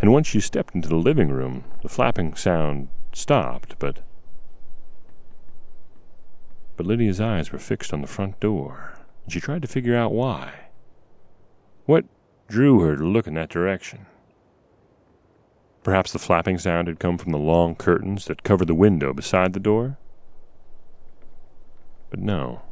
And 0.00 0.12
once 0.12 0.26
she 0.26 0.40
stepped 0.40 0.74
into 0.74 0.88
the 0.88 0.96
living 0.96 1.28
room, 1.28 1.64
the 1.82 1.88
flapping 1.88 2.34
sound 2.34 2.88
stopped, 3.12 3.78
but 3.78 4.00
but 6.76 6.86
Lydia's 6.86 7.20
eyes 7.20 7.52
were 7.52 7.58
fixed 7.58 7.92
on 7.92 8.00
the 8.00 8.06
front 8.06 8.40
door, 8.40 8.94
and 9.24 9.32
she 9.34 9.38
tried 9.38 9.60
to 9.60 9.68
figure 9.68 9.94
out 9.94 10.12
why. 10.12 10.70
What 11.84 12.06
drew 12.48 12.80
her 12.80 12.96
to 12.96 13.04
look 13.04 13.26
in 13.26 13.34
that 13.34 13.50
direction? 13.50 14.06
Perhaps 15.82 16.12
the 16.12 16.18
flapping 16.18 16.58
sound 16.58 16.88
had 16.88 16.98
come 16.98 17.16
from 17.16 17.32
the 17.32 17.38
long 17.38 17.74
curtains 17.74 18.26
that 18.26 18.42
covered 18.42 18.68
the 18.68 18.74
window 18.74 19.14
beside 19.14 19.54
the 19.54 19.60
door? 19.60 19.96
But 22.10 22.20
no. 22.20 22.62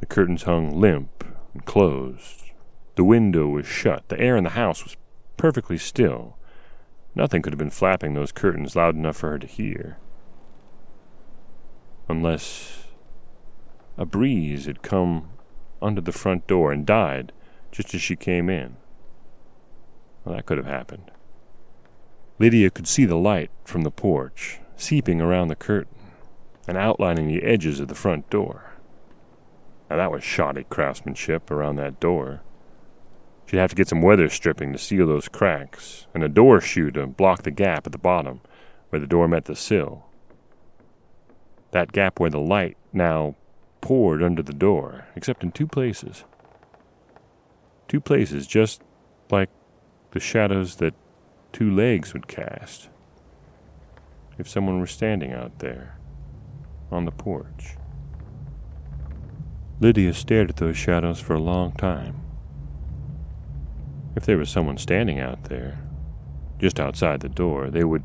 The 0.00 0.06
curtains 0.06 0.44
hung 0.44 0.78
limp 0.78 1.24
and 1.52 1.64
closed. 1.64 2.52
The 2.94 3.04
window 3.04 3.48
was 3.48 3.66
shut. 3.66 4.08
The 4.08 4.20
air 4.20 4.36
in 4.36 4.44
the 4.44 4.50
house 4.50 4.84
was 4.84 4.96
perfectly 5.36 5.78
still. 5.78 6.36
Nothing 7.14 7.42
could 7.42 7.52
have 7.52 7.58
been 7.58 7.70
flapping 7.70 8.14
those 8.14 8.30
curtains 8.30 8.76
loud 8.76 8.94
enough 8.94 9.16
for 9.16 9.30
her 9.30 9.38
to 9.38 9.46
hear. 9.46 9.98
Unless 12.08 12.84
a 13.98 14.06
breeze 14.06 14.66
had 14.66 14.82
come 14.82 15.30
under 15.82 16.00
the 16.00 16.12
front 16.12 16.46
door 16.46 16.70
and 16.72 16.86
died 16.86 17.32
just 17.72 17.94
as 17.94 18.00
she 18.00 18.16
came 18.16 18.48
in. 18.48 18.76
Well, 20.24 20.36
that 20.36 20.46
could 20.46 20.58
have 20.58 20.66
happened. 20.66 21.10
Lydia 22.38 22.70
could 22.70 22.86
see 22.86 23.04
the 23.04 23.16
light 23.16 23.50
from 23.64 23.82
the 23.82 23.90
porch, 23.90 24.60
seeping 24.76 25.20
around 25.20 25.48
the 25.48 25.56
curtain 25.56 25.96
and 26.68 26.76
outlining 26.76 27.28
the 27.28 27.42
edges 27.42 27.80
of 27.80 27.88
the 27.88 27.94
front 27.94 28.28
door. 28.28 28.72
Now 29.88 29.96
that 29.96 30.10
was 30.10 30.24
shoddy 30.24 30.64
craftsmanship 30.64 31.50
around 31.50 31.76
that 31.76 32.00
door. 32.00 32.42
She'd 33.46 33.58
have 33.58 33.70
to 33.70 33.76
get 33.76 33.88
some 33.88 34.02
weather 34.02 34.28
stripping 34.28 34.72
to 34.72 34.78
seal 34.78 35.06
those 35.06 35.28
cracks, 35.28 36.08
and 36.12 36.24
a 36.24 36.28
door 36.28 36.60
shoe 36.60 36.90
to 36.90 37.06
block 37.06 37.42
the 37.42 37.52
gap 37.52 37.86
at 37.86 37.92
the 37.92 37.98
bottom 37.98 38.40
where 38.90 38.98
the 38.98 39.06
door 39.06 39.28
met 39.28 39.44
the 39.44 39.54
sill. 39.54 40.06
That 41.70 41.92
gap 41.92 42.18
where 42.18 42.30
the 42.30 42.40
light 42.40 42.76
now 42.92 43.36
poured 43.80 44.22
under 44.22 44.42
the 44.42 44.52
door, 44.52 45.06
except 45.14 45.44
in 45.44 45.52
two 45.52 45.66
places. 45.66 46.24
Two 47.86 48.00
places 48.00 48.48
just 48.48 48.82
like 49.30 49.50
the 50.10 50.20
shadows 50.20 50.76
that 50.76 50.94
two 51.56 51.74
legs 51.74 52.12
would 52.12 52.28
cast 52.28 52.90
if 54.36 54.46
someone 54.46 54.78
were 54.78 54.86
standing 54.86 55.32
out 55.32 55.60
there 55.60 55.96
on 56.90 57.06
the 57.06 57.10
porch. 57.10 57.78
Lydia 59.80 60.12
stared 60.12 60.50
at 60.50 60.56
those 60.56 60.76
shadows 60.76 61.18
for 61.18 61.32
a 61.32 61.40
long 61.40 61.72
time. 61.72 62.20
If 64.14 64.26
there 64.26 64.36
was 64.36 64.50
someone 64.50 64.76
standing 64.76 65.18
out 65.18 65.44
there, 65.44 65.78
just 66.58 66.78
outside 66.78 67.20
the 67.20 67.28
door, 67.30 67.70
they 67.70 67.84
would 67.84 68.04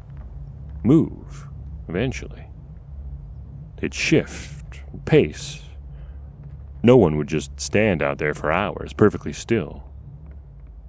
move 0.81 1.50
eventually. 1.89 2.46
They'd 3.81 3.93
shift, 3.93 4.79
pace. 5.03 5.63
No 6.81 6.96
one 6.96 7.17
would 7.17 7.27
just 7.27 7.60
stand 7.60 8.01
out 8.01 8.17
there 8.17 8.34
for 8.34 8.50
hours, 8.50 8.93
perfectly 8.93 9.34
still. 9.34 9.84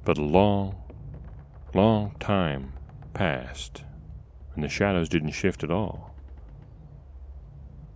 But 0.05 0.17
a 0.17 0.23
long, 0.23 0.82
long 1.75 2.15
time 2.21 2.73
passed, 3.15 3.85
and 4.55 4.63
the 4.63 4.69
shadows 4.69 5.09
didn't 5.09 5.31
shift 5.31 5.65
at 5.65 5.71
all. 5.71 6.15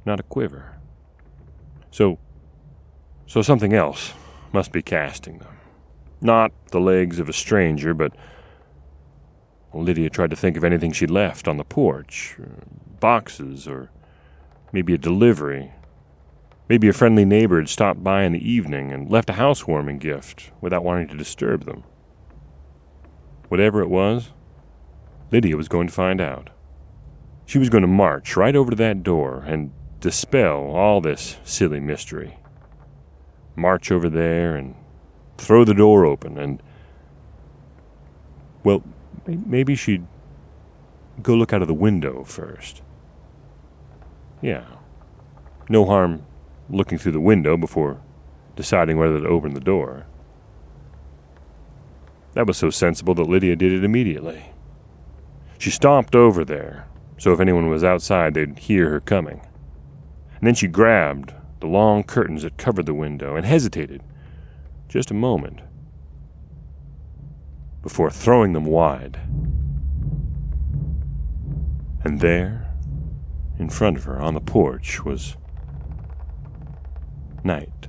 Not 0.05 0.21
a 0.21 0.25
quiver. 0.25 0.79
So, 1.91 2.19
so 3.27 3.43
something 3.43 3.73
else 3.73 4.13
must 4.53 4.73
be 4.73 4.83
casting 4.83 5.39
them. 5.39 5.57
Not 6.21 6.53
the 6.71 6.81
legs 6.81 7.19
of 7.19 7.29
a 7.29 7.33
stranger, 7.33 7.93
but 7.93 8.13
Lydia 9.75 10.09
tried 10.11 10.31
to 10.31 10.37
think 10.37 10.57
of 10.57 10.65
anything 10.65 10.93
she'd 10.93 11.11
left 11.11 11.47
on 11.47 11.57
the 11.57 11.65
porch 11.65 12.37
uh, 12.43 12.65
boxes, 13.01 13.69
or 13.69 13.91
maybe 14.73 14.95
a 14.95 14.99
delivery. 14.99 15.73
Maybe 16.69 16.89
a 16.89 16.93
friendly 16.93 17.25
neighbor 17.25 17.59
had 17.59 17.69
stopped 17.69 18.03
by 18.03 18.25
in 18.25 18.33
the 18.33 18.51
evening 18.51 18.93
and 18.93 19.11
left 19.11 19.31
a 19.31 19.35
housewarming 19.35 19.99
gift 19.99 20.51
without 20.61 20.83
wanting 20.83 21.09
to 21.09 21.17
disturb 21.17 21.65
them. 21.65 21.85
Whatever 23.49 23.81
it 23.81 23.89
was, 23.89 24.31
Lydia 25.31 25.57
was 25.57 25.69
going 25.69 25.87
to 25.87 25.93
find 25.93 26.21
out. 26.21 26.51
She 27.45 27.59
was 27.59 27.69
going 27.69 27.83
to 27.83 27.89
march 27.89 28.37
right 28.37 28.57
over 28.57 28.71
to 28.71 28.77
that 28.77 29.03
door 29.03 29.45
and 29.47 29.73
dispel 30.01 30.71
all 30.75 31.01
this 31.01 31.37
silly 31.45 31.81
mystery. 31.81 32.39
March 33.55 33.91
over 33.91 34.09
there 34.09 34.57
and 34.57 34.75
throw 35.39 35.65
the 35.65 35.75
door 35.75 36.05
open 36.05 36.39
and. 36.39 36.63
Well, 38.65 38.83
maybe 39.27 39.77
she'd 39.77 40.07
go 41.23 41.35
look 41.35 41.53
out 41.53 41.63
of 41.63 41.69
the 41.69 41.75
window 41.75 42.25
first. 42.25 42.83
Yeah. 44.43 44.65
No 45.69 45.85
harm 45.85 46.27
looking 46.69 46.99
through 46.99 47.13
the 47.13 47.21
window 47.21 47.57
before 47.57 48.01
deciding 48.57 48.99
whether 48.99 49.21
to 49.21 49.27
open 49.27 49.55
the 49.55 49.61
door. 49.61 50.07
That 52.37 52.47
was 52.47 52.59
so 52.59 52.69
sensible 52.69 53.15
that 53.15 53.31
Lydia 53.31 53.57
did 53.57 53.73
it 53.73 53.83
immediately. 53.83 54.51
She 55.57 55.71
stomped 55.71 56.15
over 56.15 56.45
there, 56.45 56.87
so 57.17 57.33
if 57.33 57.41
anyone 57.41 57.71
was 57.71 57.83
outside, 57.83 58.35
they'd 58.35 58.59
hear 58.59 58.91
her 58.91 59.01
coming. 59.01 59.41
And 60.35 60.47
then 60.47 60.55
she 60.55 60.69
grabbed 60.69 61.33
the 61.61 61.67
long 61.67 62.03
curtains 62.03 62.43
that 62.43 62.59
covered 62.59 62.85
the 62.85 62.93
window 62.93 63.37
and 63.37 63.47
hesitated 63.47 64.03
just 64.87 65.11
a 65.11 65.15
moment 65.15 65.61
before 67.83 68.11
throwing 68.11 68.53
them 68.53 68.67
wide. 68.67 69.19
And 72.05 72.21
there, 72.21 72.71
in 73.59 73.71
front 73.71 73.97
of 73.97 74.05
her 74.05 74.21
on 74.21 74.35
the 74.35 74.43
porch, 74.43 75.03
was 75.07 75.39
night. 77.43 77.89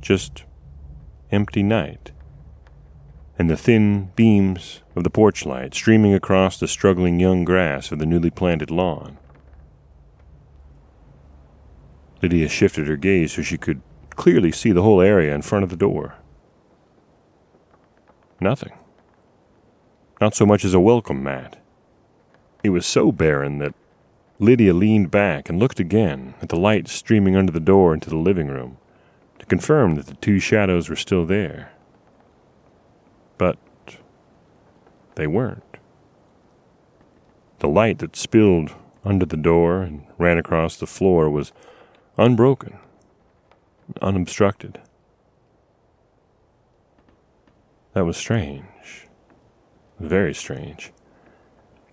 Just 0.00 0.44
empty 1.32 1.64
night 1.64 2.12
and 3.38 3.48
the 3.48 3.56
thin 3.56 4.10
beams 4.16 4.82
of 4.96 5.04
the 5.04 5.10
porch 5.10 5.46
light 5.46 5.72
streaming 5.72 6.12
across 6.12 6.58
the 6.58 6.66
struggling 6.66 7.20
young 7.20 7.44
grass 7.44 7.92
of 7.92 8.00
the 8.00 8.06
newly 8.06 8.30
planted 8.30 8.70
lawn. 8.70 9.16
Lydia 12.20 12.48
shifted 12.48 12.88
her 12.88 12.96
gaze 12.96 13.32
so 13.32 13.42
she 13.42 13.56
could 13.56 13.80
clearly 14.10 14.50
see 14.50 14.72
the 14.72 14.82
whole 14.82 15.00
area 15.00 15.32
in 15.32 15.42
front 15.42 15.62
of 15.62 15.70
the 15.70 15.76
door. 15.76 16.16
Nothing. 18.40 18.72
Not 20.20 20.34
so 20.34 20.44
much 20.44 20.64
as 20.64 20.74
a 20.74 20.80
welcome 20.80 21.22
mat. 21.22 21.62
It 22.64 22.70
was 22.70 22.86
so 22.86 23.12
barren 23.12 23.58
that 23.58 23.74
Lydia 24.40 24.74
leaned 24.74 25.12
back 25.12 25.48
and 25.48 25.60
looked 25.60 25.78
again 25.78 26.34
at 26.42 26.48
the 26.48 26.58
light 26.58 26.88
streaming 26.88 27.36
under 27.36 27.52
the 27.52 27.60
door 27.60 27.94
into 27.94 28.10
the 28.10 28.16
living 28.16 28.48
room 28.48 28.78
to 29.38 29.46
confirm 29.46 29.94
that 29.94 30.06
the 30.06 30.14
two 30.14 30.40
shadows 30.40 30.88
were 30.88 30.96
still 30.96 31.24
there. 31.24 31.72
But 33.38 33.56
they 35.14 35.26
weren't. 35.26 35.64
The 37.60 37.68
light 37.68 37.98
that 37.98 38.16
spilled 38.16 38.72
under 39.04 39.24
the 39.24 39.36
door 39.36 39.82
and 39.82 40.04
ran 40.18 40.38
across 40.38 40.76
the 40.76 40.86
floor 40.86 41.30
was 41.30 41.52
unbroken, 42.16 42.78
unobstructed. 44.02 44.80
That 47.94 48.04
was 48.04 48.16
strange. 48.16 49.08
Very 49.98 50.34
strange. 50.34 50.92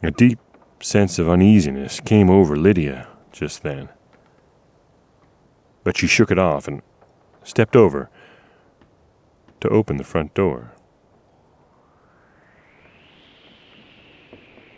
A 0.03 0.11
deep 0.11 0.39
sense 0.81 1.17
of 1.17 1.29
uneasiness 1.29 1.99
came 1.99 2.29
over 2.29 2.55
Lydia 2.55 3.07
just 3.31 3.63
then. 3.63 3.89
But 5.83 5.97
she 5.97 6.05
shook 6.05 6.29
it 6.29 6.37
off 6.37 6.67
and 6.67 6.81
stepped 7.43 7.75
over 7.75 8.09
to 9.61 9.69
open 9.69 9.97
the 9.97 10.03
front 10.03 10.33
door. 10.35 10.74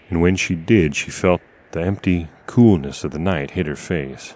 And 0.10 0.22
when 0.22 0.36
she 0.36 0.56
did, 0.56 0.96
she 0.96 1.12
felt 1.12 1.42
the 1.72 1.82
empty 1.82 2.30
coolness 2.46 3.04
of 3.04 3.12
the 3.12 3.20
night 3.20 3.52
hit 3.52 3.68
her 3.68 3.76
face. 3.76 4.36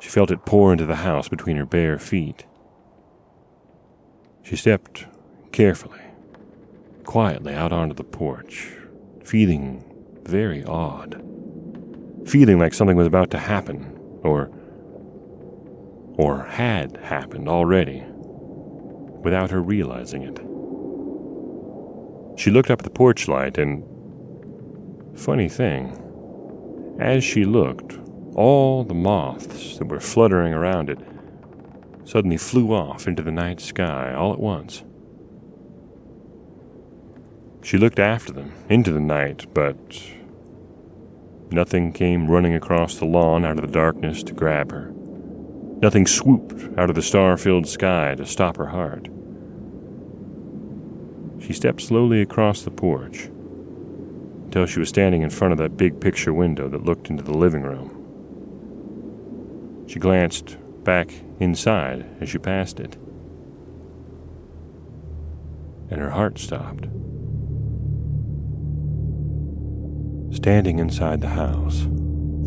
She 0.00 0.10
felt 0.10 0.30
it 0.30 0.44
pour 0.44 0.72
into 0.72 0.84
the 0.84 0.96
house 0.96 1.28
between 1.28 1.56
her 1.56 1.64
bare 1.64 1.98
feet. 1.98 2.44
She 4.42 4.56
stepped 4.56 5.06
carefully, 5.50 6.00
quietly 7.04 7.54
out 7.54 7.72
onto 7.72 7.94
the 7.94 8.04
porch, 8.04 8.74
feeling 9.24 9.82
very 10.24 10.62
odd. 10.64 11.22
Feeling 12.26 12.58
like 12.58 12.74
something 12.74 12.96
was 12.96 13.06
about 13.06 13.30
to 13.30 13.38
happen, 13.38 13.98
or 14.22 14.50
or 16.18 16.44
had 16.44 16.96
happened 16.98 17.48
already, 17.48 18.02
without 19.22 19.50
her 19.50 19.60
realizing 19.60 20.22
it. 20.22 20.38
She 22.38 22.50
looked 22.50 22.70
up 22.70 22.80
at 22.80 22.84
the 22.84 22.90
porch 22.90 23.28
light 23.28 23.58
and 23.58 23.82
Funny 25.16 25.48
thing, 25.48 26.96
as 27.00 27.24
she 27.24 27.44
looked, 27.44 27.98
all 28.34 28.84
the 28.84 28.94
moths 28.94 29.78
that 29.78 29.88
were 29.88 30.00
fluttering 30.00 30.54
around 30.54 30.90
it 30.90 30.98
suddenly 32.04 32.36
flew 32.36 32.72
off 32.72 33.08
into 33.08 33.22
the 33.22 33.32
night 33.32 33.60
sky 33.60 34.14
all 34.14 34.32
at 34.32 34.38
once. 34.38 34.84
She 37.62 37.78
looked 37.78 37.98
after 37.98 38.32
them 38.32 38.52
into 38.68 38.92
the 38.92 39.00
night, 39.00 39.46
but 39.52 39.76
Nothing 41.50 41.92
came 41.92 42.28
running 42.28 42.54
across 42.54 42.98
the 42.98 43.04
lawn 43.04 43.44
out 43.44 43.58
of 43.58 43.66
the 43.66 43.72
darkness 43.72 44.22
to 44.24 44.32
grab 44.32 44.72
her. 44.72 44.92
Nothing 45.80 46.06
swooped 46.06 46.76
out 46.78 46.90
of 46.90 46.96
the 46.96 47.02
star 47.02 47.36
filled 47.36 47.68
sky 47.68 48.14
to 48.16 48.26
stop 48.26 48.56
her 48.56 48.66
heart. 48.66 49.08
She 51.40 51.52
stepped 51.52 51.82
slowly 51.82 52.20
across 52.20 52.62
the 52.62 52.70
porch 52.70 53.28
until 54.46 54.64
she 54.64 54.78
was 54.78 54.88
standing 54.88 55.22
in 55.22 55.30
front 55.30 55.50
of 55.50 55.58
that 55.58 55.76
big 55.76 56.00
picture 56.00 56.32
window 56.32 56.68
that 56.68 56.84
looked 56.84 57.10
into 57.10 57.22
the 57.22 57.36
living 57.36 57.62
room. 57.62 57.90
She 59.88 59.98
glanced 59.98 60.56
back 60.84 61.12
inside 61.40 62.06
as 62.20 62.28
she 62.28 62.38
passed 62.38 62.78
it, 62.78 62.94
and 65.90 66.00
her 66.00 66.10
heart 66.10 66.38
stopped. 66.38 66.84
Standing 70.32 70.78
inside 70.78 71.20
the 71.20 71.28
house, 71.28 71.88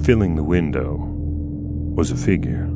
filling 0.03 0.35
the 0.35 0.43
window, 0.43 0.95
was 0.95 2.11
a 2.11 2.15
figure. 2.15 2.69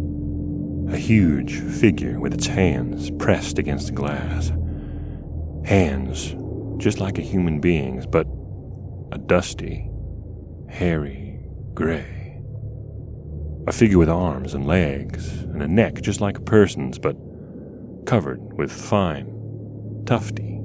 A 0.90 0.98
huge 0.98 1.62
figure 1.62 2.20
with 2.20 2.34
its 2.34 2.48
hands 2.48 3.10
pressed 3.12 3.58
against 3.58 3.88
the 3.88 3.94
glass. 3.94 4.52
Hands 5.64 6.36
just 6.78 7.00
like 7.00 7.18
a 7.18 7.22
human 7.22 7.62
being's, 7.62 8.06
but 8.06 8.28
a 9.14 9.18
dusty, 9.20 9.88
hairy 10.70 11.40
gray. 11.76 12.42
A 13.68 13.72
figure 13.72 14.00
with 14.00 14.10
arms 14.10 14.56
and 14.56 14.66
legs 14.66 15.30
and 15.30 15.62
a 15.62 15.68
neck 15.68 16.02
just 16.02 16.20
like 16.20 16.40
a 16.40 16.42
person's, 16.42 16.98
but 16.98 17.16
covered 18.08 18.58
with 18.58 18.72
fine, 18.72 20.02
tufty, 20.08 20.58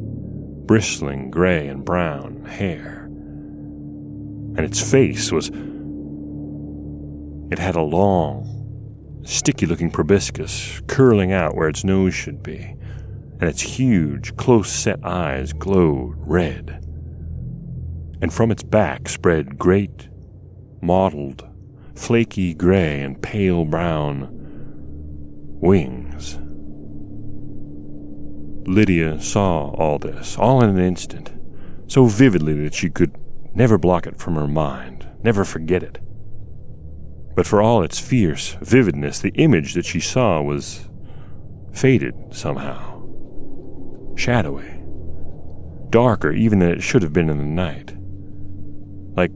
bristling 0.64 1.30
gray 1.30 1.68
and 1.68 1.84
brown 1.84 2.46
hair. 2.46 3.04
And 3.04 4.61
its 4.61 4.80
face 4.90 5.30
was. 5.30 5.48
It 7.50 7.58
had 7.58 7.76
a 7.76 7.82
long, 7.82 9.20
sticky 9.24 9.66
looking 9.66 9.90
proboscis 9.90 10.80
curling 10.87 11.32
out 11.32 11.54
where 11.54 11.68
its 11.68 11.84
nose 11.84 12.14
should 12.14 12.42
be, 12.42 12.74
and 13.40 13.42
its 13.42 13.61
huge, 13.61 14.34
close 14.37 14.72
set 14.72 15.04
eyes 15.04 15.52
glowed 15.52 16.14
red 16.16 16.82
and 18.20 18.33
from 18.33 18.50
its 18.50 18.62
back 18.62 19.09
spread 19.09 19.59
great, 19.59 20.09
mottled, 20.81 21.48
flaky 21.94 22.54
gray 22.54 23.00
and 23.00 23.22
pale 23.22 23.64
brown 23.64 24.28
wings. 25.61 26.38
Lydia 28.68 29.20
saw 29.20 29.70
all 29.70 29.98
this, 29.98 30.37
all 30.37 30.62
in 30.62 30.70
an 30.70 30.78
instant, 30.78 31.33
so 31.87 32.04
vividly 32.07 32.54
that 32.64 32.74
she 32.74 32.90
could 32.90 33.16
never 33.54 33.78
block 33.78 34.07
it 34.07 34.18
from 34.18 34.35
her 34.35 34.48
mind, 34.48 35.09
never 35.22 35.44
forget 35.44 35.83
it. 35.83 35.98
But 37.35 37.46
for 37.46 37.62
all 37.62 37.83
its 37.83 38.00
fierce 38.00 38.57
vividness, 38.61 39.20
the 39.20 39.31
image 39.31 39.74
that 39.74 39.87
she 39.87 40.00
saw 40.00 40.42
was 40.42 40.88
faded 41.72 42.14
somehow, 42.31 43.07
shadowy, 44.16 44.83
darker 45.88 46.33
even 46.33 46.59
than 46.59 46.70
it 46.70 46.83
should 46.83 47.02
have 47.02 47.12
been 47.12 47.31
in 47.31 47.38
the 47.38 47.44
night 47.44 47.94
like 49.18 49.33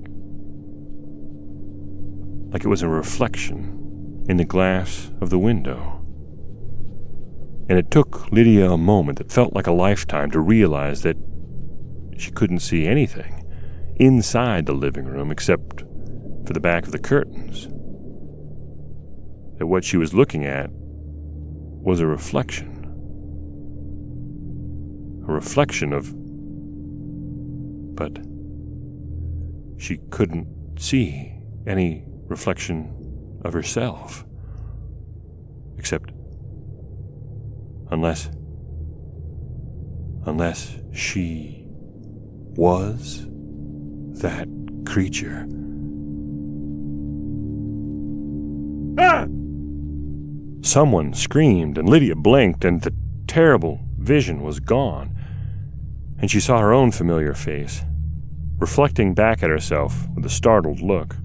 like 2.53 2.65
it 2.65 2.69
was 2.69 2.83
a 2.83 2.88
reflection 2.88 4.25
in 4.29 4.37
the 4.37 4.45
glass 4.45 5.11
of 5.21 5.31
the 5.31 5.38
window. 5.38 5.99
And 7.69 7.79
it 7.79 7.91
took 7.91 8.31
Lydia 8.31 8.71
a 8.71 8.77
moment 8.77 9.19
that 9.19 9.33
felt 9.33 9.55
like 9.55 9.67
a 9.67 9.73
lifetime 9.73 10.31
to 10.33 10.41
realize 10.41 11.03
that 11.03 11.17
she 12.19 12.31
couldn't 12.31 12.59
see 12.59 12.87
anything 12.87 13.38
inside 13.97 14.67
the 14.67 14.75
living 14.75 15.07
room 15.07 15.31
except 15.31 15.81
for 16.47 16.53
the 16.53 16.61
back 16.61 16.85
of 16.85 16.93
the 16.93 16.99
curtains. 16.99 17.69
That 19.59 19.67
what 19.67 19.85
she 19.85 19.97
was 19.97 20.12
looking 20.12 20.45
at 20.45 20.71
was 20.71 22.01
a 22.01 22.07
reflection. 22.07 22.85
A 25.27 25.33
reflection 25.33 25.93
of. 25.93 26.12
But 27.95 28.19
she 29.81 29.99
couldn't 30.11 30.81
see 30.81 31.33
any 31.67 32.05
reflection 32.33 33.40
of 33.45 33.53
herself. 33.53 34.25
Except. 35.79 36.11
Unless. 37.90 38.31
Unless 40.25 40.79
she 40.92 41.66
was 42.57 43.27
that 44.23 44.49
creature. 44.87 45.47
Ah! 48.99 49.27
Someone 50.62 51.12
screamed, 51.12 51.77
and 51.77 51.88
Lydia 51.88 52.16
blinked, 52.16 52.64
and 52.64 52.81
the 52.81 52.95
terrible 53.27 53.81
vision 53.99 54.42
was 54.42 54.59
gone, 54.59 55.14
and 56.18 56.31
she 56.31 56.40
saw 56.40 56.61
her 56.61 56.73
own 56.73 56.92
familiar 56.92 57.35
face 57.35 57.85
reflecting 58.59 59.12
back 59.12 59.42
at 59.42 59.51
herself 59.51 60.07
with 60.14 60.25
a 60.25 60.31
startled 60.31 60.81
look. 60.81 61.16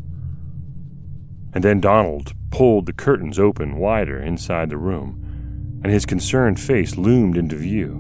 And 1.58 1.64
then 1.64 1.82
Donald 1.82 2.34
pulled 2.52 2.86
the 2.86 2.94
curtains 2.94 3.40
open 3.40 3.78
wider 3.78 4.22
inside 4.22 4.70
the 4.70 4.78
room, 4.78 5.82
and 5.84 5.92
his 5.92 6.06
concerned 6.06 6.60
face 6.60 6.98
loomed 6.98 7.36
into 7.36 7.56
view. 7.56 7.94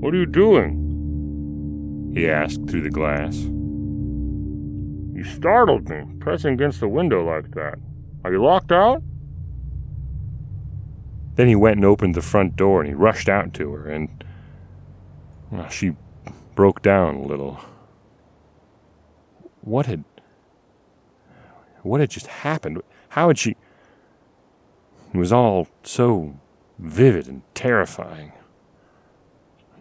What 0.00 0.12
are 0.12 0.16
you 0.16 0.26
doing? 0.26 2.10
he 2.16 2.28
asked 2.28 2.68
through 2.68 2.80
the 2.80 2.90
glass. 2.90 3.36
You 3.36 5.22
startled 5.22 5.88
me, 5.88 6.02
pressing 6.18 6.54
against 6.54 6.80
the 6.80 6.88
window 6.88 7.24
like 7.24 7.52
that. 7.52 7.78
Are 8.24 8.32
you 8.32 8.42
locked 8.42 8.72
out? 8.72 9.04
Then 11.36 11.46
he 11.46 11.54
went 11.54 11.76
and 11.76 11.84
opened 11.84 12.16
the 12.16 12.22
front 12.22 12.56
door 12.56 12.80
and 12.80 12.88
he 12.88 12.94
rushed 12.94 13.28
out 13.28 13.54
to 13.54 13.70
her, 13.70 13.88
and 13.88 14.24
well, 15.52 15.68
she 15.68 15.92
broke 16.56 16.82
down 16.82 17.14
a 17.14 17.22
little. 17.22 17.60
What 19.60 19.86
had 19.86 20.02
what 21.86 22.00
had 22.00 22.10
just 22.10 22.26
happened? 22.26 22.82
How 23.10 23.28
had 23.28 23.38
she 23.38 23.56
It 25.12 25.18
was 25.18 25.32
all 25.32 25.68
so 25.82 26.38
vivid 26.78 27.28
and 27.28 27.42
terrifying. 27.54 28.32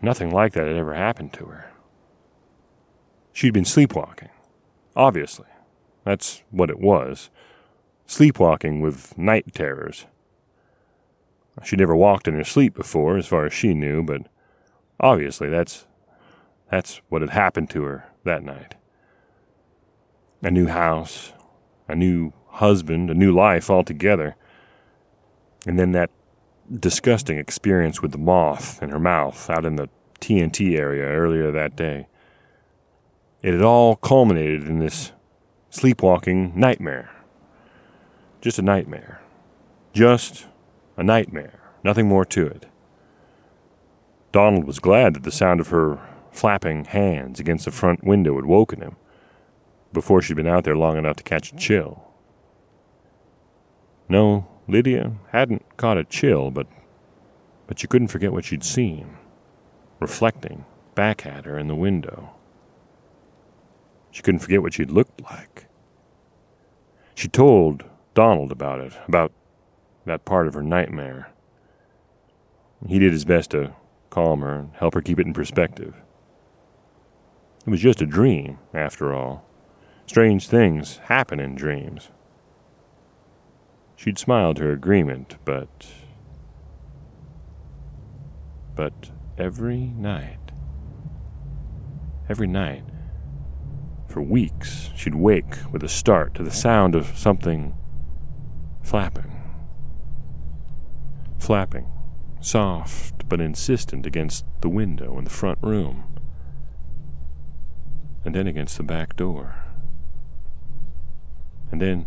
Nothing 0.02 0.32
like 0.32 0.54
that 0.54 0.68
had 0.68 0.76
ever 0.76 0.94
happened 0.94 1.34
to 1.34 1.46
her. 1.46 1.72
She'd 3.34 3.54
been 3.54 3.66
sleepwalking. 3.66 4.30
Obviously. 4.96 5.48
That's 6.04 6.44
what 6.52 6.70
it 6.70 6.80
was. 6.80 7.30
Sleepwalking 8.06 8.82
with 8.82 9.18
night 9.18 9.54
terrors. 9.54 10.06
She'd 11.64 11.80
never 11.80 11.96
walked 11.96 12.28
in 12.28 12.36
her 12.36 12.44
sleep 12.44 12.76
before, 12.76 13.18
as 13.18 13.28
far 13.28 13.46
as 13.46 13.54
she 13.54 13.74
knew, 13.74 14.04
but 14.04 14.28
obviously 15.00 15.50
that's 15.50 15.86
that's 16.70 17.02
what 17.10 17.22
had 17.22 17.32
happened 17.32 17.70
to 17.70 17.84
her 17.84 18.06
that 18.24 18.44
night 18.44 18.76
a 20.46 20.52
new 20.52 20.68
house, 20.68 21.34
a 21.88 21.96
new 21.96 22.34
husband, 22.48 23.10
a 23.10 23.14
new 23.14 23.34
life 23.34 23.70
altogether. 23.70 24.36
And 25.66 25.78
then 25.78 25.92
that 25.92 26.10
disgusting 26.80 27.38
experience 27.38 28.02
with 28.02 28.12
the 28.12 28.18
moth 28.18 28.82
in 28.82 28.90
her 28.90 29.00
mouth 29.00 29.50
out 29.50 29.66
in 29.66 29.76
the 29.76 29.90
TNT 30.20 30.78
area 30.78 31.06
earlier 31.06 31.52
that 31.52 31.76
day. 31.76 32.08
It 33.42 33.54
had 33.54 33.62
all 33.62 33.96
culminated 33.96 34.64
in 34.64 34.80
this 34.80 35.12
sleepwalking 35.70 36.54
nightmare. 36.56 37.12
Just 38.42 38.58
a 38.58 38.64
nightmare. 38.64 39.22
Just 39.94 40.48
a 40.98 41.04
nightmare. 41.04 41.60
Nothing 41.84 42.08
more 42.08 42.26
to 42.26 42.48
it. 42.48 42.66
Donald 44.32 44.66
was 44.66 44.80
glad 44.80 45.14
that 45.14 45.24
the 45.24 45.32
sound 45.32 45.60
of 45.60 45.68
her 45.68 46.00
flapping 46.32 46.86
hands 46.86 47.40
against 47.40 47.66
the 47.66 47.72
front 47.72 48.04
window 48.04 48.36
had 48.36 48.46
woken 48.46 48.82
him 48.82 48.96
before 49.96 50.22
she'd 50.22 50.36
been 50.36 50.46
out 50.46 50.64
there 50.64 50.78
long 50.78 50.98
enough 50.98 51.16
to 51.16 51.24
catch 51.24 51.52
a 51.52 51.56
chill. 51.56 52.04
No, 54.08 54.48
Lydia 54.68 55.14
hadn't 55.32 55.78
caught 55.78 55.98
a 55.98 56.04
chill, 56.04 56.52
but 56.52 56.68
but 57.66 57.80
she 57.80 57.88
couldn't 57.88 58.10
forget 58.10 58.32
what 58.32 58.46
she'd 58.46 58.64
seen, 58.64 59.18
reflecting 60.00 60.66
back 60.94 61.26
at 61.26 61.46
her 61.46 61.58
in 61.58 61.68
the 61.68 61.76
window. 61.76 62.30
She 64.12 64.22
couldn't 64.22 64.42
forget 64.42 64.62
what 64.62 64.74
she'd 64.74 64.92
looked 64.92 65.22
like. 65.24 65.66
She 67.16 67.28
told 67.28 67.86
Donald 68.14 68.52
about 68.52 68.82
it, 68.82 68.94
about 69.08 69.32
that 70.06 70.26
part 70.26 70.48
of 70.48 70.54
her 70.54 70.62
nightmare. 70.62 71.32
He 72.88 73.00
did 73.00 73.14
his 73.14 73.26
best 73.26 73.52
to 73.52 73.74
calm 74.10 74.42
her 74.42 74.54
and 74.54 74.72
help 74.76 74.94
her 74.94 75.02
keep 75.02 75.20
it 75.20 75.26
in 75.26 75.34
perspective. 75.34 75.96
It 77.66 77.70
was 77.70 77.82
just 77.82 78.02
a 78.02 78.06
dream, 78.06 78.60
after 78.74 79.14
all. 79.14 79.45
Strange 80.08 80.48
things 80.48 80.98
happen 81.06 81.40
in 81.40 81.56
dreams. 81.56 82.10
She'd 83.96 84.20
smiled 84.20 84.60
her 84.60 84.72
agreement, 84.72 85.38
but. 85.46 85.88
But 88.76 89.12
every 89.38 89.88
night, 89.98 90.52
every 92.30 92.48
night, 92.48 92.84
For 94.08 94.22
weeks, 94.22 94.92
she'd 94.96 95.16
wake 95.16 95.56
with 95.74 95.84
a 95.84 95.90
start 95.90 96.36
to 96.36 96.44
the 96.44 96.52
sound 96.52 96.96
of 96.96 97.18
something 97.18 97.76
flapping. 98.82 99.32
Flapping, 101.38 101.92
soft 102.40 103.28
but 103.28 103.42
insistent 103.42 104.06
against 104.06 104.46
the 104.62 104.70
window 104.70 105.18
in 105.18 105.26
the 105.26 105.30
front 105.30 105.60
room, 105.62 106.06
and 108.24 108.34
then 108.34 108.48
against 108.48 108.78
the 108.78 108.84
back 108.84 109.18
door, 109.18 109.65
and 111.72 111.82
then 111.82 112.06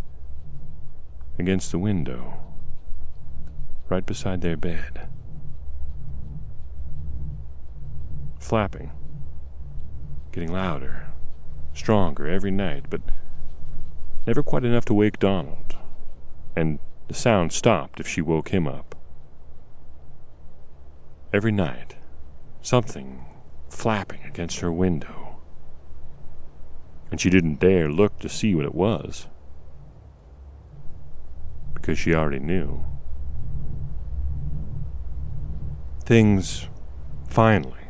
against 1.39 1.71
the 1.71 1.79
window 1.79 2.35
right 3.89 4.05
beside 4.05 4.41
their 4.41 4.57
bed. 4.57 5.09
Flapping, 8.39 8.93
getting 10.33 10.53
louder, 10.53 11.07
stronger 11.73 12.29
every 12.29 12.51
night, 12.51 12.87
but 12.91 13.01
never 14.27 14.43
quite 14.43 14.65
enough 14.65 14.85
to 14.87 14.95
wake 14.95 15.19
Donald, 15.19 15.77
and 16.55 16.79
the 17.09 17.15
sound 17.15 17.53
stopped 17.53 18.01
if 18.01 18.07
she 18.07 18.21
woke 18.21 18.51
him 18.51 18.67
up. 18.67 18.95
Every 21.33 21.53
night, 21.53 21.97
something 22.63 23.25
flapping 23.69 24.23
against 24.25 24.61
her 24.61 24.73
window, 24.73 25.41
and 27.11 27.21
she 27.21 27.31
didn't 27.31 27.61
dare 27.61 27.91
look 27.91 28.19
to 28.21 28.29
see 28.29 28.55
what 28.55 28.65
it 28.65 28.75
was, 28.75 29.27
because 31.81 31.99
she 31.99 32.15
already 32.15 32.39
knew. 32.39 32.85
Things 36.05 36.69
finally, 37.29 37.87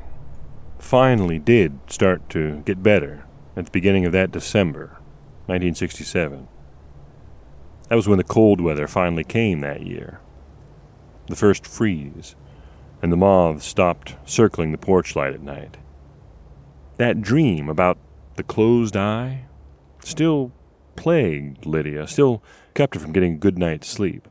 finally 0.78 1.38
did 1.38 1.78
start 1.88 2.28
to 2.30 2.62
get 2.64 2.82
better 2.82 3.24
at 3.56 3.66
the 3.66 3.70
beginning 3.70 4.04
of 4.04 4.12
that 4.12 4.30
December, 4.30 4.98
1967. 5.46 6.48
That 7.88 7.96
was 7.96 8.08
when 8.08 8.18
the 8.18 8.24
cold 8.24 8.60
weather 8.60 8.86
finally 8.86 9.24
came 9.24 9.60
that 9.60 9.82
year. 9.82 10.20
The 11.26 11.36
first 11.36 11.66
freeze, 11.66 12.36
and 13.02 13.12
the 13.12 13.16
moths 13.16 13.64
stopped 13.64 14.16
circling 14.24 14.72
the 14.72 14.78
porch 14.78 15.16
light 15.16 15.34
at 15.34 15.42
night. 15.42 15.78
That 16.96 17.22
dream 17.22 17.68
about 17.68 17.98
the 18.36 18.42
closed 18.42 18.96
eye 18.96 19.44
still 20.00 20.52
plagued 20.96 21.64
Lydia, 21.64 22.06
still 22.06 22.42
kept 22.78 22.94
her 22.94 23.00
from 23.00 23.12
getting 23.12 23.34
a 23.34 23.38
good 23.38 23.58
night's 23.58 23.88
sleep. 23.88 24.28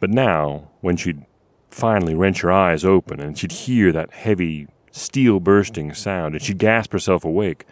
But 0.00 0.10
now, 0.10 0.72
when 0.80 0.96
she'd 0.96 1.24
finally 1.70 2.12
wrench 2.12 2.40
her 2.40 2.50
eyes 2.50 2.84
open, 2.84 3.20
and 3.20 3.38
she'd 3.38 3.52
hear 3.52 3.92
that 3.92 4.12
heavy, 4.12 4.66
steel 4.90 5.38
bursting 5.38 5.94
sound, 5.94 6.34
and 6.34 6.42
she'd 6.42 6.58
gasp 6.58 6.92
herself 6.92 7.24
awake. 7.24 7.66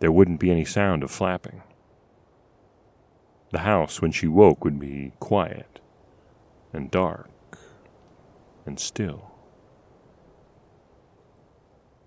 There 0.00 0.10
wouldn't 0.10 0.40
be 0.40 0.50
any 0.50 0.64
sound 0.64 1.04
of 1.04 1.12
flapping. 1.12 1.62
The 3.52 3.60
house, 3.60 4.02
when 4.02 4.10
she 4.10 4.26
woke, 4.26 4.64
would 4.64 4.80
be 4.80 5.12
quiet 5.20 5.78
and 6.72 6.90
dark 6.90 7.30
and 8.66 8.80
still. 8.80 9.30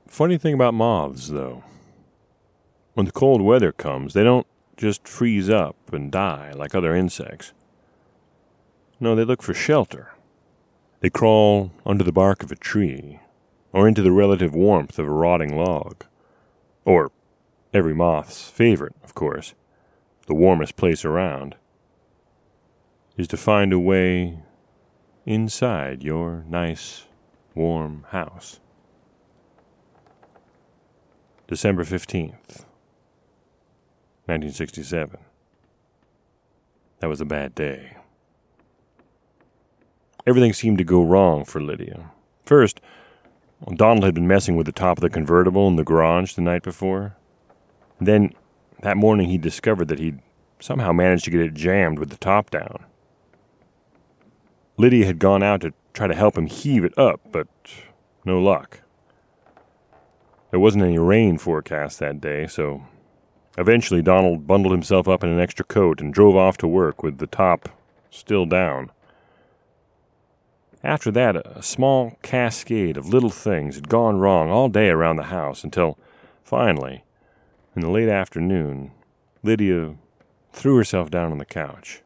Funny 0.06 0.38
thing 0.38 0.54
about 0.54 0.73
moths, 0.73 1.30
though. 1.30 1.63
When 2.93 3.06
the 3.06 3.13
cold 3.13 3.41
weather 3.41 3.71
comes, 3.71 4.13
they 4.13 4.26
don't 4.26 4.47
just 4.78 5.08
freeze 5.08 5.50
up 5.50 5.76
and 5.92 6.12
die 6.12 6.54
like 6.56 6.74
other 6.74 6.96
insects. 6.96 7.52
No, 9.00 9.16
they 9.16 9.26
look 9.26 9.42
for 9.42 9.54
shelter. 9.54 10.13
They 11.02 11.10
crawl 11.10 11.72
under 11.86 12.04
the 12.04 12.12
bark 12.12 12.42
of 12.42 12.52
a 12.52 12.56
tree, 12.56 13.20
or 13.74 13.88
into 13.88 14.02
the 14.02 14.12
relative 14.12 14.56
warmth 14.56 14.98
of 14.98 15.08
a 15.08 15.12
rotting 15.12 15.56
log. 15.56 16.06
Or 16.86 17.12
every 17.74 17.94
moth's 17.94 18.50
favorite, 18.50 18.96
of 19.04 19.13
course, 19.13 19.54
the 20.28 20.34
warmest 20.34 20.76
place 20.76 21.04
around, 21.04 21.56
is 23.18 23.28
to 23.28 23.38
find 23.38 23.74
a 23.74 23.80
way 23.80 24.40
inside 25.26 26.04
your 26.04 26.46
nice, 26.48 27.06
warm 27.54 28.06
house. 28.10 28.60
December 31.48 31.84
15th, 31.84 32.66
1967. 34.28 35.18
That 37.00 37.08
was 37.08 37.22
a 37.22 37.26
bad 37.26 37.56
day. 37.56 37.96
Everything 40.26 40.52
seemed 40.52 40.78
to 40.80 40.84
go 40.84 41.02
wrong 41.02 41.46
for 41.46 41.62
Lydia. 41.62 42.12
First, 42.44 42.82
Donald 43.76 44.04
had 44.04 44.13
been 44.13 44.28
messing 44.28 44.58
with 44.58 44.66
the 44.66 44.74
top 44.74 44.98
of 44.98 45.02
the 45.02 45.10
convertible 45.10 45.68
in 45.70 45.78
the 45.78 45.86
garage 45.86 46.34
the 46.34 46.42
night 46.42 46.63
before. 46.63 47.16
Then, 48.02 48.34
that 48.82 48.98
morning, 48.98 49.30
he 49.30 49.38
discovered 49.38 49.88
that 49.88 50.00
he'd 50.00 50.20
somehow 50.60 50.92
managed 50.92 51.24
to 51.26 51.32
get 51.32 51.40
it 51.40 51.54
jammed 51.54 51.98
with 51.98 52.10
the 52.10 52.18
top 52.18 52.50
down. 52.50 52.84
Lydia 54.76 55.06
had 55.06 55.20
gone 55.20 55.42
out 55.42 55.62
to 55.62 55.74
try 55.94 56.08
to 56.08 56.16
help 56.16 56.38
him 56.38 56.48
heave 56.48 56.84
it 56.84 56.98
up, 56.98 57.22
but 57.32 57.48
no 58.26 58.40
luck. 58.40 58.82
There 60.52 60.60
wasn't 60.60 60.84
any 60.84 61.00
rain 61.00 61.38
forecast 61.38 62.00
that 62.00 62.20
day, 62.20 62.48
so 62.48 62.84
eventually 63.58 64.02
Donald 64.02 64.48
bundled 64.48 64.74
himself 64.74 65.08
up 65.08 65.24
in 65.24 65.30
an 65.30 65.39
extra 65.39 65.65
coat 65.65 66.00
and 66.00 66.13
drove 66.13 66.36
off 66.36 66.58
to 66.58 66.67
work 66.67 67.04
with 67.04 67.17
the 67.17 67.28
top 67.28 67.70
still 68.10 68.46
down. 68.46 68.91
After 70.84 71.12
that, 71.12 71.36
a 71.36 71.63
small 71.63 72.17
cascade 72.22 72.98
of 72.98 73.10
little 73.10 73.30
things 73.30 73.76
had 73.76 73.89
gone 73.89 74.20
wrong 74.20 74.50
all 74.50 74.70
day 74.70 74.89
around 74.89 75.15
the 75.15 75.24
house 75.24 75.63
until, 75.63 75.98
finally, 76.43 77.04
in 77.76 77.82
the 77.82 77.89
late 77.89 78.10
afternoon, 78.10 78.91
Lydia 79.43 79.96
threw 80.52 80.78
herself 80.78 81.10
down 81.10 81.32
on 81.32 81.38
the 81.38 81.46
couch. 81.46 82.02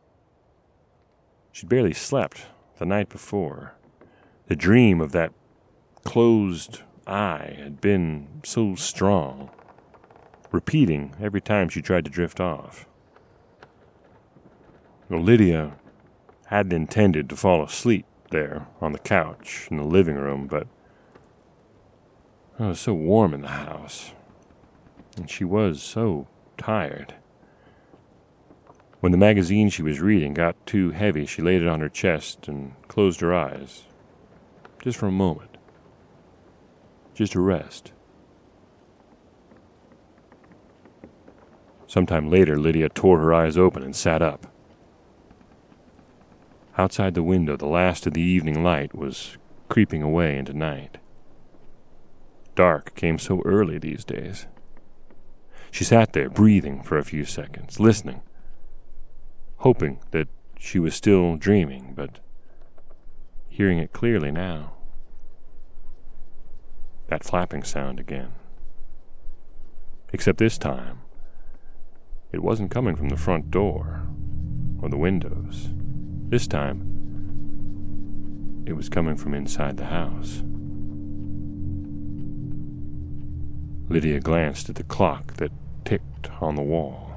She'd 1.52 1.70
barely 1.70 1.94
slept 1.94 2.48
the 2.80 2.86
night 2.86 3.10
before. 3.10 3.76
The 4.48 4.56
dream 4.56 5.00
of 5.00 5.12
that 5.12 5.32
closed 6.04 6.82
eye 7.06 7.56
had 7.58 7.82
been 7.82 8.42
so 8.44 8.76
strong, 8.76 9.50
repeating 10.52 11.16
every 11.22 11.42
time 11.42 11.70
she 11.70 11.82
tried 11.82 12.06
to 12.06 12.12
drift 12.12 12.40
off. 12.40 12.86
Lydia 15.10 15.74
hadn't 16.48 16.74
intended 16.74 17.30
to 17.30 17.36
fall 17.36 17.64
asleep 17.64 18.06
there 18.30 18.68
on 18.80 18.94
the 18.94 19.00
couch 19.00 19.68
in 19.70 19.78
the 19.78 19.84
living 19.84 20.16
room, 20.16 20.48
but 20.48 20.68
it 22.60 22.64
was 22.64 22.80
so 22.80 22.94
warm 22.94 23.34
in 23.34 23.42
the 23.42 23.50
house, 23.50 24.14
and 25.18 25.30
she 25.30 25.44
was 25.44 25.82
so 25.82 26.28
tired. 26.58 27.16
When 29.02 29.12
the 29.12 29.18
magazine 29.18 29.70
she 29.70 29.82
was 29.82 30.00
reading 30.00 30.34
got 30.34 30.66
too 30.66 30.92
heavy, 30.92 31.26
she 31.26 31.42
laid 31.42 31.62
it 31.62 31.68
on 31.68 31.82
her 31.82 31.90
chest 31.90 32.48
and 32.48 32.74
closed 32.88 33.20
her 33.22 33.34
eyes, 33.34 33.84
just 34.82 34.98
for 34.98 35.08
a 35.08 35.12
moment, 35.12 35.58
just 37.14 37.34
to 37.34 37.42
rest. 37.42 37.92
Sometime 41.92 42.30
later, 42.30 42.58
Lydia 42.58 42.88
tore 42.88 43.20
her 43.20 43.34
eyes 43.34 43.58
open 43.58 43.84
and 43.84 43.94
sat 43.94 44.22
up. 44.22 44.48
Outside 46.78 47.16
the 47.16 47.22
window, 47.22 47.58
the 47.58 47.66
last 47.66 48.08
of 48.08 48.14
the 48.14 48.22
evening 48.22 48.64
light 48.64 48.96
was 48.96 49.38
creeping 49.68 50.02
away 50.02 50.38
into 50.38 50.54
night. 50.54 51.00
Dark 52.56 52.96
came 52.96 53.20
so 53.20 53.42
early 53.44 53.78
these 53.78 54.06
days. 54.06 54.48
She 55.70 55.84
sat 55.84 56.14
there, 56.14 56.30
breathing 56.30 56.82
for 56.82 56.98
a 56.98 57.04
few 57.04 57.26
seconds, 57.26 57.78
listening, 57.78 58.22
hoping 59.58 60.00
that 60.12 60.30
she 60.58 60.80
was 60.80 60.96
still 60.96 61.36
dreaming, 61.36 61.92
but 61.94 62.20
hearing 63.50 63.80
it 63.80 63.92
clearly 63.92 64.32
now. 64.32 64.76
That 67.10 67.26
flapping 67.26 67.64
sound 67.64 68.00
again. 68.00 68.32
Except 70.14 70.38
this 70.38 70.58
time, 70.58 71.02
it 72.32 72.44
wasn't 72.44 72.72
coming 72.72 72.96
from 72.96 73.10
the 73.10 73.18
front 73.18 73.52
door 73.52 74.08
or 74.82 74.90
the 74.90 74.98
windows. 74.98 75.70
This 76.30 76.48
time, 76.48 76.88
it 78.66 78.74
was 78.74 78.90
coming 78.90 79.18
from 79.18 79.34
inside 79.34 79.78
the 79.78 79.86
house. 79.86 80.44
Lydia 83.90 84.20
glanced 84.22 84.70
at 84.70 84.76
the 84.76 84.84
clock 84.84 85.34
that 85.34 85.52
ticked 85.84 86.30
on 86.40 86.56
the 86.56 86.62
wall. 86.62 87.12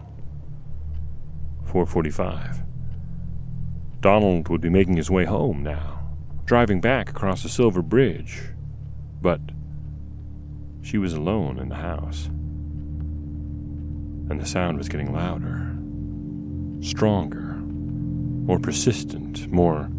4:45. 1.65 2.63
Donald 4.01 4.49
would 4.49 4.61
be 4.61 4.69
making 4.69 4.97
his 4.97 5.11
way 5.11 5.25
home 5.25 5.63
now, 5.63 6.01
driving 6.45 6.81
back 6.81 7.09
across 7.09 7.43
the 7.43 7.49
silver 7.49 7.83
bridge. 7.83 8.43
But 9.23 9.41
she 10.83 10.99
was 10.99 11.15
alone 11.15 11.59
in 11.59 11.69
the 11.69 11.77
house. 11.77 12.29
And 14.31 14.41
the 14.41 14.47
sound 14.47 14.79
was 14.79 14.89
getting 14.89 15.13
louder, 15.13 15.77
stronger 16.83 17.45
more 18.45 18.59
persistent, 18.59 19.51
more 19.51 19.91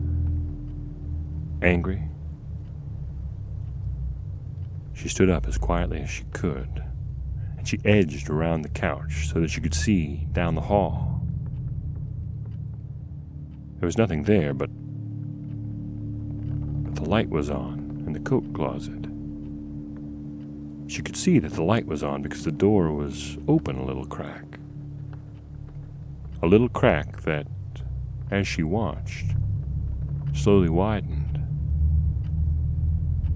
angry. 1.63 2.03
She 4.93 5.09
stood 5.09 5.31
up 5.31 5.47
as 5.47 5.57
quietly 5.57 6.01
as 6.01 6.09
she 6.11 6.25
could, 6.31 6.83
and 7.57 7.67
She 7.67 7.79
edged 7.83 8.29
around 8.29 8.61
the 8.61 8.69
couch 8.69 9.27
so 9.27 9.41
that 9.41 9.49
she 9.49 9.61
could 9.61 9.73
see 9.73 10.27
down 10.31 10.53
the 10.53 10.61
hall. 10.61 11.23
There 13.79 13.87
was 13.87 13.97
nothing 13.97 14.23
there, 14.23 14.53
but, 14.53 14.69
but 16.83 16.95
the 16.95 17.09
light 17.09 17.29
was 17.29 17.49
on 17.49 18.03
in 18.05 18.13
the 18.13 18.19
coat 18.19 18.53
closet. 18.53 19.07
She 20.87 21.01
could 21.01 21.17
see 21.17 21.39
that 21.39 21.53
the 21.53 21.63
light 21.63 21.87
was 21.87 22.03
on 22.03 22.21
because 22.21 22.43
the 22.43 22.51
door 22.51 22.91
was 22.91 23.37
open 23.47 23.77
a 23.77 23.85
little 23.85 24.05
crack. 24.05 24.59
A 26.43 26.47
little 26.47 26.69
crack 26.69 27.21
that, 27.21 27.47
as 28.29 28.47
she 28.47 28.61
watched, 28.61 29.33
slowly 30.33 30.69
widened. 30.69 31.41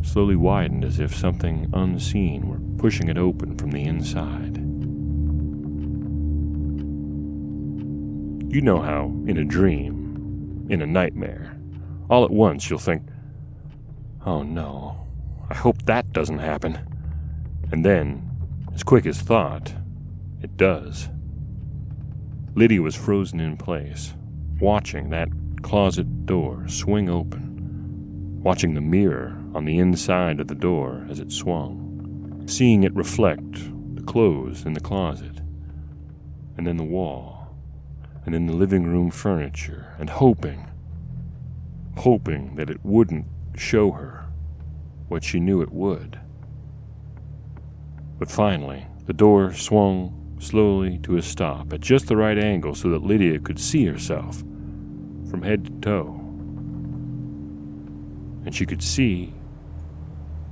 Slowly 0.04 0.36
widened 0.36 0.86
as 0.86 1.00
if 1.00 1.16
something 1.16 1.70
unseen 1.74 2.48
were 2.48 2.60
pushing 2.80 3.10
it 3.10 3.18
open 3.18 3.58
from 3.58 3.72
the 3.72 3.84
inside. 3.84 4.58
You 8.54 8.62
know 8.62 8.82
how, 8.82 9.06
in 9.28 9.38
a 9.38 9.46
dream, 9.46 10.66
in 10.70 10.82
a 10.82 10.88
nightmare, 10.88 11.58
all 12.10 12.24
at 12.24 12.32
once 12.32 12.70
you'll 12.70 12.80
think, 12.80 13.04
oh 14.26 14.44
no, 14.44 15.08
I 15.50 15.56
hope 15.56 15.84
that 15.86 16.12
doesn't 16.14 16.40
happen. 16.40 16.89
And 17.72 17.86
then, 17.86 18.30
as 18.74 18.84
quick 18.84 19.06
as 19.06 19.22
thought, 19.22 19.74
it 20.42 20.58
does. 20.58 21.10
Lydia 22.56 22.82
was 22.82 22.96
frozen 22.96 23.40
in 23.40 23.58
place, 23.58 24.14
watching 24.60 25.10
that 25.10 25.30
closet 25.62 26.26
door 26.26 26.68
swing 26.68 27.10
open, 27.10 28.42
watching 28.42 28.74
the 28.74 28.82
mirror 28.82 29.38
on 29.54 29.66
the 29.66 29.78
inside 29.78 30.40
of 30.40 30.48
the 30.48 30.56
door 30.56 31.06
as 31.10 31.20
it 31.20 31.32
swung, 31.32 32.44
seeing 32.48 32.84
it 32.84 32.96
reflect 32.96 33.54
the 33.96 34.04
clothes 34.04 34.66
in 34.66 34.74
the 34.74 34.80
closet, 34.80 35.42
and 36.58 36.66
then 36.66 36.78
the 36.78 36.84
wall, 36.84 37.56
and 38.26 38.34
then 38.34 38.48
the 38.48 38.54
living 38.54 38.86
room 38.86 39.12
furniture, 39.12 39.96
and 40.00 40.10
hoping, 40.10 40.68
hoping 41.98 42.56
that 42.56 42.70
it 42.70 42.84
wouldn't 42.84 43.26
show 43.56 43.92
her 43.92 44.26
what 45.08 45.24
she 45.24 45.40
knew 45.40 45.62
it 45.62 45.72
would. 45.72 46.19
But 48.20 48.30
finally, 48.30 48.86
the 49.06 49.14
door 49.14 49.54
swung 49.54 50.36
slowly 50.40 51.00
to 51.00 51.16
a 51.16 51.22
stop 51.22 51.72
at 51.74 51.80
just 51.80 52.08
the 52.08 52.18
right 52.18 52.38
angle 52.38 52.76
so 52.76 52.90
that 52.90 53.02
Lydia 53.02 53.40
could 53.40 53.60
see 53.60 53.86
herself 53.86 54.40
from 55.30 55.42
head 55.42 55.66
to 55.66 55.72
toe. 55.82 56.16
And 58.46 58.54
she 58.54 58.66
could 58.66 58.84
see 58.84 59.34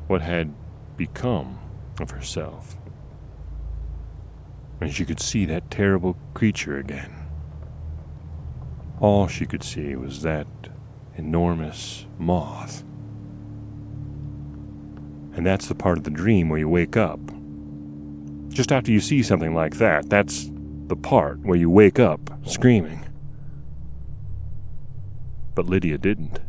what 0.07 0.21
had 0.21 0.53
become 0.95 1.59
of 1.99 2.11
herself. 2.11 2.77
And 4.79 4.93
she 4.93 5.03
could 5.03 5.19
see 5.19 5.45
that 5.45 5.69
terrible 5.69 6.17
creature 6.33 6.77
again. 6.77 7.13
All 8.99 9.27
she 9.27 9.45
could 9.45 9.63
see 9.63 9.95
was 9.95 10.21
that 10.21 10.47
enormous 11.15 12.05
moth. 12.17 12.83
And 15.35 15.45
that's 15.45 15.67
the 15.67 15.75
part 15.75 15.97
of 15.97 16.03
the 16.03 16.09
dream 16.09 16.49
where 16.49 16.59
you 16.59 16.69
wake 16.69 16.95
up 16.95 17.19
just 18.49 18.71
after 18.71 18.91
you 18.91 18.99
see 18.99 19.23
something 19.23 19.53
like 19.53 19.77
that, 19.77 20.09
that's 20.09 20.49
the 20.87 20.95
part 20.95 21.39
where 21.39 21.57
you 21.57 21.69
wake 21.69 21.99
up 21.99 22.19
screaming. 22.45 23.05
But 25.55 25.65
Lydia 25.65 25.97
didn't. 25.97 26.39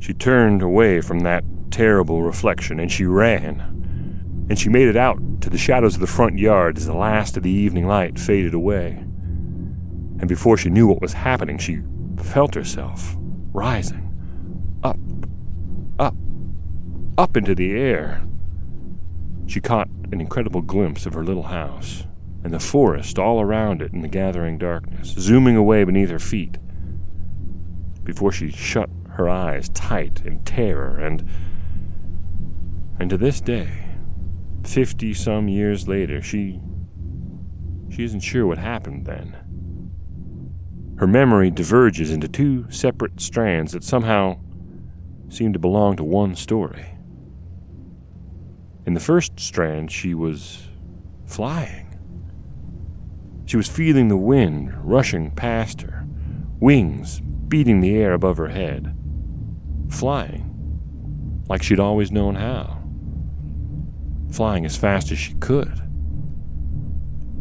She 0.00 0.14
turned 0.14 0.62
away 0.62 1.00
from 1.00 1.20
that 1.20 1.44
terrible 1.70 2.22
reflection 2.22 2.80
and 2.80 2.90
she 2.90 3.04
ran. 3.04 4.46
And 4.48 4.58
she 4.58 4.68
made 4.68 4.88
it 4.88 4.96
out 4.96 5.18
to 5.42 5.50
the 5.50 5.58
shadows 5.58 5.94
of 5.94 6.00
the 6.00 6.06
front 6.06 6.38
yard 6.38 6.78
as 6.78 6.86
the 6.86 6.96
last 6.96 7.36
of 7.36 7.42
the 7.42 7.50
evening 7.50 7.86
light 7.86 8.18
faded 8.18 8.54
away. 8.54 9.04
And 10.20 10.28
before 10.28 10.56
she 10.56 10.70
knew 10.70 10.86
what 10.86 11.02
was 11.02 11.12
happening, 11.12 11.58
she 11.58 11.82
felt 12.16 12.54
herself 12.54 13.16
rising 13.52 14.04
up, 14.82 14.98
up, 15.98 16.14
up 17.16 17.36
into 17.36 17.54
the 17.54 17.72
air. 17.72 18.22
She 19.48 19.62
caught 19.62 19.88
an 20.12 20.20
incredible 20.20 20.60
glimpse 20.60 21.06
of 21.06 21.14
her 21.14 21.24
little 21.24 21.44
house 21.44 22.04
and 22.44 22.52
the 22.52 22.60
forest 22.60 23.18
all 23.18 23.40
around 23.40 23.80
it 23.80 23.94
in 23.94 24.02
the 24.02 24.08
gathering 24.08 24.58
darkness, 24.58 25.08
zooming 25.08 25.56
away 25.56 25.84
beneath 25.84 26.10
her 26.10 26.18
feet. 26.18 26.58
Before 28.04 28.30
she 28.30 28.50
shut 28.50 28.90
her 29.12 29.26
eyes 29.26 29.70
tight 29.70 30.20
in 30.24 30.40
terror, 30.40 30.98
and 30.98 31.26
and 33.00 33.08
to 33.08 33.16
this 33.16 33.40
day, 33.40 33.86
fifty 34.64 35.14
some 35.14 35.48
years 35.48 35.88
later, 35.88 36.20
she 36.20 36.60
she 37.88 38.04
isn't 38.04 38.20
sure 38.20 38.46
what 38.46 38.58
happened 38.58 39.06
then. 39.06 39.34
Her 40.98 41.06
memory 41.06 41.50
diverges 41.50 42.10
into 42.10 42.28
two 42.28 42.70
separate 42.70 43.18
strands 43.18 43.72
that 43.72 43.82
somehow 43.82 44.40
seem 45.30 45.54
to 45.54 45.58
belong 45.58 45.96
to 45.96 46.04
one 46.04 46.34
story. 46.34 46.97
In 48.88 48.94
the 48.94 49.00
first 49.00 49.38
strand, 49.38 49.90
she 49.90 50.14
was 50.14 50.66
flying. 51.26 51.94
She 53.44 53.58
was 53.58 53.68
feeling 53.68 54.08
the 54.08 54.16
wind 54.16 54.72
rushing 54.82 55.30
past 55.30 55.82
her, 55.82 56.06
wings 56.58 57.20
beating 57.20 57.80
the 57.80 57.94
air 57.94 58.14
above 58.14 58.38
her 58.38 58.48
head, 58.48 58.96
flying 59.90 61.42
like 61.50 61.62
she'd 61.62 61.78
always 61.78 62.10
known 62.10 62.36
how, 62.36 62.82
flying 64.32 64.64
as 64.64 64.78
fast 64.78 65.12
as 65.12 65.18
she 65.18 65.34
could, 65.34 65.82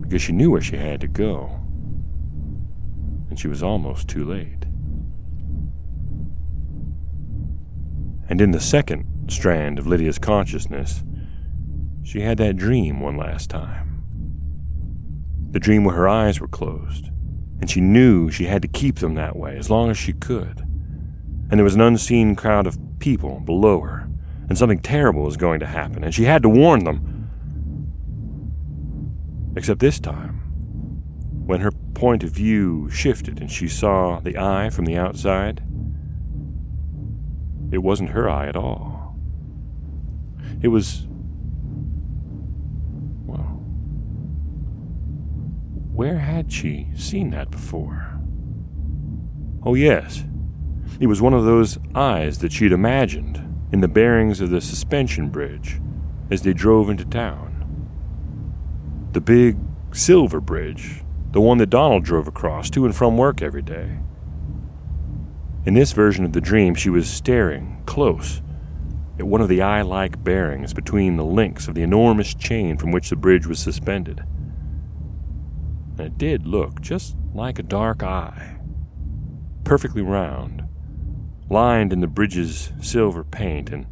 because 0.01 0.21
she 0.21 0.33
knew 0.33 0.51
where 0.51 0.59
she 0.59 0.75
had 0.75 0.99
to 0.99 1.07
go, 1.07 1.61
and 3.29 3.39
she 3.39 3.47
was 3.47 3.63
almost 3.63 4.09
too 4.09 4.25
late. 4.25 4.65
And 8.27 8.41
in 8.41 8.51
the 8.51 8.59
second 8.59 9.05
strand 9.29 9.79
of 9.79 9.87
Lydia's 9.87 10.19
consciousness, 10.19 11.05
she 12.07 12.21
had 12.21 12.37
that 12.37 12.55
dream 12.55 13.01
one 13.01 13.17
last 13.17 13.49
time. 13.49 14.01
The 15.51 15.59
dream 15.59 15.83
where 15.83 15.95
her 15.95 16.07
eyes 16.07 16.39
were 16.39 16.47
closed, 16.47 17.09
and 17.59 17.69
she 17.69 17.81
knew 17.81 18.31
she 18.31 18.45
had 18.45 18.61
to 18.61 18.69
keep 18.69 18.99
them 18.99 19.15
that 19.15 19.35
way 19.35 19.57
as 19.57 19.69
long 19.69 19.89
as 19.89 19.97
she 19.97 20.13
could. 20.13 20.61
And 21.49 21.59
there 21.59 21.65
was 21.65 21.75
an 21.75 21.81
unseen 21.81 22.33
crowd 22.37 22.65
of 22.65 22.79
people 22.99 23.41
below 23.41 23.81
her, 23.81 24.09
and 24.47 24.57
something 24.57 24.79
terrible 24.79 25.23
was 25.23 25.35
going 25.35 25.59
to 25.59 25.65
happen, 25.65 26.01
and 26.05 26.15
she 26.15 26.23
had 26.23 26.43
to 26.43 26.49
warn 26.49 26.85
them. 26.85 27.29
Except 29.57 29.81
this 29.81 29.99
time, 29.99 30.39
when 31.45 31.59
her 31.59 31.71
point 31.93 32.23
of 32.23 32.31
view 32.31 32.89
shifted 32.89 33.41
and 33.41 33.51
she 33.51 33.67
saw 33.67 34.21
the 34.21 34.37
eye 34.37 34.69
from 34.69 34.85
the 34.85 34.95
outside, 34.95 35.61
it 37.69 37.79
wasn't 37.79 38.11
her 38.11 38.29
eye 38.29 38.47
at 38.47 38.55
all. 38.55 39.17
It 40.61 40.69
was 40.69 41.06
Where 45.97 46.19
had 46.19 46.51
she 46.51 46.89
seen 46.95 47.31
that 47.31 47.49
before? 47.49 48.19
Oh, 49.63 49.73
yes. 49.73 50.25
It 50.99 51.07
was 51.07 51.23
one 51.23 51.33
of 51.33 51.43
those 51.43 51.79
eyes 51.95 52.37
that 52.37 52.51
she'd 52.51 52.71
imagined 52.71 53.65
in 53.71 53.81
the 53.81 53.87
bearings 53.87 54.39
of 54.39 54.51
the 54.51 54.61
suspension 54.61 55.29
bridge 55.29 55.81
as 56.29 56.43
they 56.43 56.53
drove 56.53 56.91
into 56.91 57.03
town. 57.03 57.89
The 59.13 59.21
big 59.21 59.57
silver 59.91 60.39
bridge, 60.39 61.01
the 61.31 61.41
one 61.41 61.57
that 61.57 61.71
Donald 61.71 62.03
drove 62.03 62.27
across 62.27 62.69
to 62.69 62.85
and 62.85 62.95
from 62.95 63.17
work 63.17 63.41
every 63.41 63.63
day. 63.63 63.97
In 65.65 65.73
this 65.73 65.93
version 65.93 66.25
of 66.25 66.33
the 66.33 66.41
dream, 66.41 66.75
she 66.75 66.91
was 66.91 67.09
staring 67.09 67.81
close 67.87 68.43
at 69.17 69.25
one 69.25 69.41
of 69.41 69.49
the 69.49 69.63
eye 69.63 69.81
like 69.81 70.23
bearings 70.23 70.75
between 70.75 71.17
the 71.17 71.25
links 71.25 71.67
of 71.67 71.73
the 71.73 71.81
enormous 71.81 72.35
chain 72.35 72.77
from 72.77 72.91
which 72.91 73.09
the 73.09 73.15
bridge 73.15 73.47
was 73.47 73.57
suspended 73.57 74.23
and 75.97 76.07
it 76.07 76.17
did 76.17 76.45
look 76.45 76.81
just 76.81 77.15
like 77.33 77.59
a 77.59 77.63
dark 77.63 78.03
eye, 78.03 78.59
perfectly 79.63 80.01
round, 80.01 80.63
lined 81.49 81.91
in 81.91 82.01
the 82.01 82.07
bridge's 82.07 82.71
silver 82.81 83.23
paint 83.23 83.71
and 83.71 83.87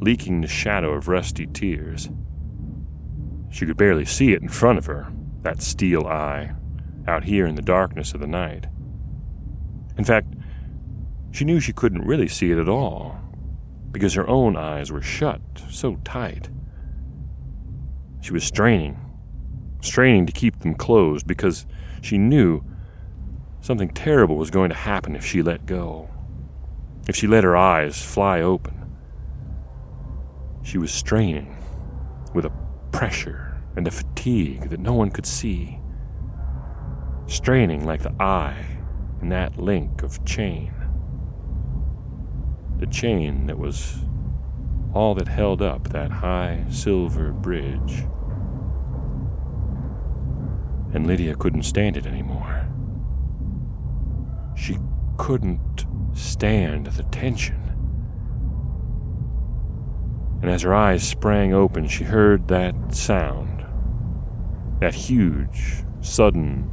leaking 0.00 0.40
the 0.40 0.48
shadow 0.48 0.92
of 0.92 1.08
rusty 1.08 1.46
tears. 1.46 2.10
She 3.50 3.66
could 3.66 3.76
barely 3.76 4.04
see 4.04 4.32
it 4.32 4.42
in 4.42 4.48
front 4.48 4.78
of 4.78 4.86
her, 4.86 5.12
that 5.42 5.62
steel 5.62 6.06
eye, 6.06 6.52
out 7.06 7.24
here 7.24 7.46
in 7.46 7.54
the 7.54 7.62
darkness 7.62 8.14
of 8.14 8.20
the 8.20 8.26
night. 8.26 8.66
In 9.96 10.04
fact, 10.04 10.34
she 11.30 11.44
knew 11.44 11.60
she 11.60 11.72
couldn't 11.72 12.06
really 12.06 12.28
see 12.28 12.50
it 12.50 12.58
at 12.58 12.68
all, 12.68 13.18
because 13.90 14.14
her 14.14 14.28
own 14.28 14.56
eyes 14.56 14.90
were 14.90 15.02
shut 15.02 15.40
so 15.70 15.96
tight. 16.04 16.48
She 18.20 18.32
was 18.32 18.44
straining 18.44 18.98
straining 19.82 20.24
to 20.26 20.32
keep 20.32 20.60
them 20.60 20.74
closed 20.74 21.26
because 21.26 21.66
she 22.00 22.16
knew 22.16 22.62
something 23.60 23.90
terrible 23.90 24.36
was 24.36 24.50
going 24.50 24.70
to 24.70 24.76
happen 24.76 25.14
if 25.14 25.24
she 25.24 25.42
let 25.42 25.66
go, 25.66 26.08
if 27.06 27.14
she 27.14 27.26
let 27.26 27.44
her 27.44 27.56
eyes 27.56 28.02
fly 28.02 28.40
open. 28.40 28.96
She 30.62 30.78
was 30.78 30.92
straining 30.92 31.56
with 32.32 32.46
a 32.46 32.52
pressure 32.92 33.60
and 33.76 33.86
a 33.86 33.90
fatigue 33.90 34.70
that 34.70 34.80
no 34.80 34.94
one 34.94 35.10
could 35.10 35.26
see, 35.26 35.78
straining 37.26 37.84
like 37.84 38.02
the 38.02 38.14
eye 38.22 38.78
in 39.20 39.28
that 39.30 39.58
link 39.58 40.02
of 40.02 40.24
chain. 40.24 40.72
The 42.78 42.86
chain 42.86 43.46
that 43.46 43.58
was 43.58 43.96
all 44.92 45.14
that 45.14 45.28
held 45.28 45.62
up 45.62 45.88
that 45.88 46.10
high 46.10 46.64
silver 46.68 47.32
bridge. 47.32 48.04
And 50.92 51.06
Lydia 51.06 51.34
couldn't 51.34 51.62
stand 51.62 51.96
it 51.96 52.06
anymore. 52.06 52.66
She 54.54 54.78
couldn't 55.16 55.86
stand 56.14 56.86
the 56.86 57.02
tension. 57.04 57.58
And 60.42 60.50
as 60.50 60.62
her 60.62 60.74
eyes 60.74 61.06
sprang 61.06 61.54
open, 61.54 61.86
she 61.86 62.04
heard 62.04 62.48
that 62.48 62.94
sound. 62.94 63.64
That 64.80 64.94
huge, 64.94 65.84
sudden 66.00 66.72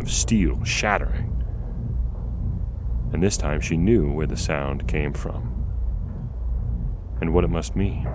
of 0.00 0.10
steel 0.10 0.64
shattering. 0.64 1.44
And 3.12 3.22
this 3.22 3.36
time 3.36 3.60
she 3.60 3.76
knew 3.76 4.10
where 4.10 4.26
the 4.26 4.36
sound 4.36 4.88
came 4.88 5.12
from 5.12 5.64
and 7.20 7.34
what 7.34 7.44
it 7.44 7.50
must 7.50 7.76
mean. 7.76 8.08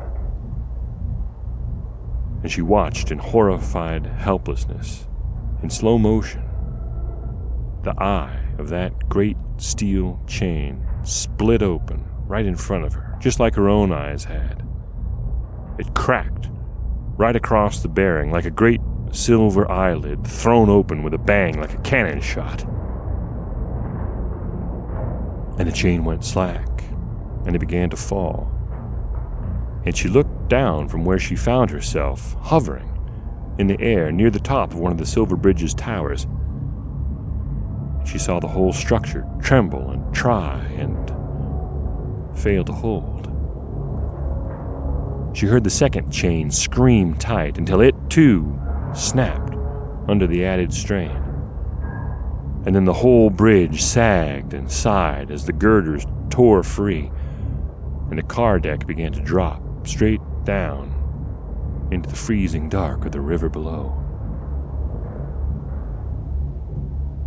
And 2.46 2.52
she 2.52 2.62
watched 2.62 3.10
in 3.10 3.18
horrified 3.18 4.06
helplessness, 4.06 5.08
in 5.64 5.72
slow 5.72 5.98
motion, 5.98 6.43
the 7.82 8.00
eye 8.00 8.39
of 8.60 8.70
that 8.70 9.10
great 9.10 9.36
steel 9.58 10.22
chain 10.28 10.86
split 11.04 11.64
open 11.64 12.06
right 12.28 12.46
in 12.46 12.56
front 12.56 12.86
of 12.86 12.93
her, 12.93 13.18
just 13.20 13.39
like 13.39 13.56
her 13.56 13.68
own 13.68 13.91
eyes 13.91 14.26
had. 14.26 14.64
It 15.80 15.96
cracked 15.96 16.52
right 17.18 17.36
across 17.36 17.80
the 17.80 17.88
bearing 17.88 18.30
like 18.30 18.46
a 18.46 18.52
great 18.52 18.82
silver 19.10 19.68
eyelid 19.72 20.24
thrown 20.28 20.70
open 20.70 21.02
with 21.02 21.16
a 21.16 21.18
bang 21.18 21.60
like 21.60 21.74
a 21.74 21.82
cannon 21.82 22.22
shot. 22.22 22.62
And 25.58 25.68
the 25.68 25.72
chain 25.76 26.06
went 26.06 26.24
slack, 26.24 26.84
and 27.48 27.56
it 27.56 27.60
began 27.60 27.89
to 27.89 27.98
fall. 27.98 28.55
And 29.86 29.96
she 29.96 30.08
looked 30.08 30.48
down 30.48 30.90
from 30.90 31.06
where 31.06 31.20
she 31.20 31.36
found 31.36 31.70
herself, 31.70 32.36
hovering 32.42 32.92
in 33.58 33.68
the 33.68 33.80
air 33.80 34.12
near 34.12 34.30
the 34.30 34.40
top 34.40 34.72
of 34.72 34.80
one 34.80 34.92
of 34.92 34.98
the 34.98 35.06
Silver 35.06 35.36
Bridge's 35.36 35.74
towers. 35.74 36.28
She 38.06 38.18
saw 38.18 38.40
the 38.40 38.48
whole 38.48 38.74
structure 38.74 39.26
tremble 39.42 39.92
and 39.92 40.14
try 40.14 40.60
and 40.78 40.96
fail 42.38 42.64
to 42.66 42.74
hold. 42.74 43.32
She 45.36 45.48
heard 45.48 45.64
the 45.64 45.70
second 45.70 46.12
chain 46.12 46.50
scream 46.52 47.16
tight 47.16 47.58
until 47.58 47.82
it, 47.82 47.96
too, 48.10 48.60
snapped 48.94 49.56
under 50.08 50.28
the 50.28 50.46
added 50.46 50.74
strain. 50.74 51.22
And 52.66 52.76
then 52.76 52.86
the 52.86 52.94
whole 52.94 53.30
bridge 53.30 53.82
sagged 53.82 54.54
and 54.54 54.72
sighed 54.72 55.30
as 55.30 55.46
the 55.46 55.54
girders 55.54 56.06
tore 56.30 56.64
free, 56.64 57.12
and 58.10 58.18
the 58.18 58.24
car 58.24 58.60
deck 58.60 58.88
began 58.88 59.12
to 59.14 59.20
drop 59.22 59.64
straight 59.88 60.22
down 60.44 60.92
into 61.92 62.10
the 62.10 62.16
freezing 62.16 62.70
dark 62.70 63.06
of 63.06 63.12
the 63.12 63.22
river 63.22 63.50
below. 63.50 64.02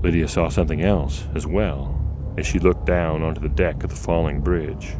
Lydia 0.02 0.28
saw 0.28 0.48
something 0.48 0.82
else 0.82 1.26
as 1.34 1.46
well 1.46 1.94
as 2.36 2.46
she 2.46 2.58
looked 2.58 2.86
down 2.86 3.22
onto 3.22 3.40
the 3.40 3.48
deck 3.48 3.82
of 3.82 3.90
the 3.90 3.96
falling 3.96 4.40
bridge. 4.40 4.96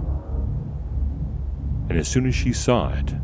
And 1.89 1.97
as 1.97 2.09
soon 2.09 2.27
as 2.27 2.35
she 2.35 2.53
saw 2.53 2.93
it, 2.93 3.15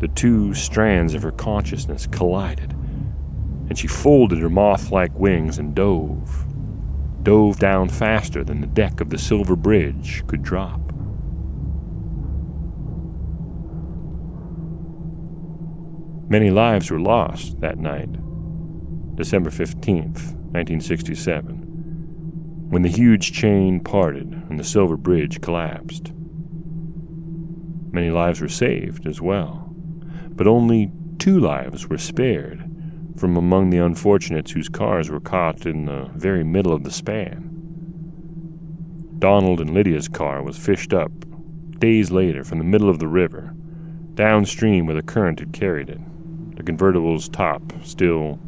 the 0.00 0.08
two 0.08 0.54
strands 0.54 1.14
of 1.14 1.22
her 1.22 1.30
consciousness 1.30 2.06
collided, 2.06 2.72
and 3.68 3.78
she 3.78 3.86
folded 3.86 4.40
her 4.40 4.50
moth 4.50 4.90
like 4.90 5.16
wings 5.18 5.58
and 5.58 5.74
dove, 5.74 6.44
dove 7.22 7.58
down 7.58 7.88
faster 7.88 8.44
than 8.44 8.60
the 8.60 8.66
deck 8.66 9.00
of 9.00 9.10
the 9.10 9.18
silver 9.18 9.56
bridge 9.56 10.24
could 10.26 10.42
drop. 10.42 10.83
Many 16.28 16.50
lives 16.50 16.90
were 16.90 17.00
lost 17.00 17.60
that 17.60 17.78
night, 17.78 18.10
December 19.14 19.50
15th, 19.50 20.32
1967, 20.54 22.68
when 22.70 22.80
the 22.80 22.88
huge 22.88 23.32
chain 23.32 23.78
parted 23.78 24.32
and 24.32 24.58
the 24.58 24.64
silver 24.64 24.96
bridge 24.96 25.42
collapsed. 25.42 26.12
Many 27.92 28.10
lives 28.10 28.40
were 28.40 28.48
saved 28.48 29.06
as 29.06 29.20
well, 29.20 29.70
but 30.30 30.46
only 30.46 30.90
two 31.18 31.38
lives 31.38 31.88
were 31.88 31.98
spared 31.98 32.70
from 33.16 33.36
among 33.36 33.68
the 33.68 33.78
unfortunates 33.78 34.52
whose 34.52 34.70
cars 34.70 35.10
were 35.10 35.20
caught 35.20 35.66
in 35.66 35.84
the 35.84 36.10
very 36.14 36.42
middle 36.42 36.72
of 36.72 36.84
the 36.84 36.90
span. 36.90 37.50
Donald 39.18 39.60
and 39.60 39.74
Lydia's 39.74 40.08
car 40.08 40.42
was 40.42 40.56
fished 40.56 40.94
up 40.94 41.12
days 41.78 42.10
later 42.10 42.44
from 42.44 42.56
the 42.56 42.64
middle 42.64 42.88
of 42.88 42.98
the 42.98 43.08
river, 43.08 43.54
downstream 44.14 44.86
where 44.86 44.96
the 44.96 45.02
current 45.02 45.38
had 45.38 45.52
carried 45.52 45.90
it, 45.90 46.00
the 46.54 46.62
convertible's 46.62 47.28
top 47.28 47.62
still 47.82 48.38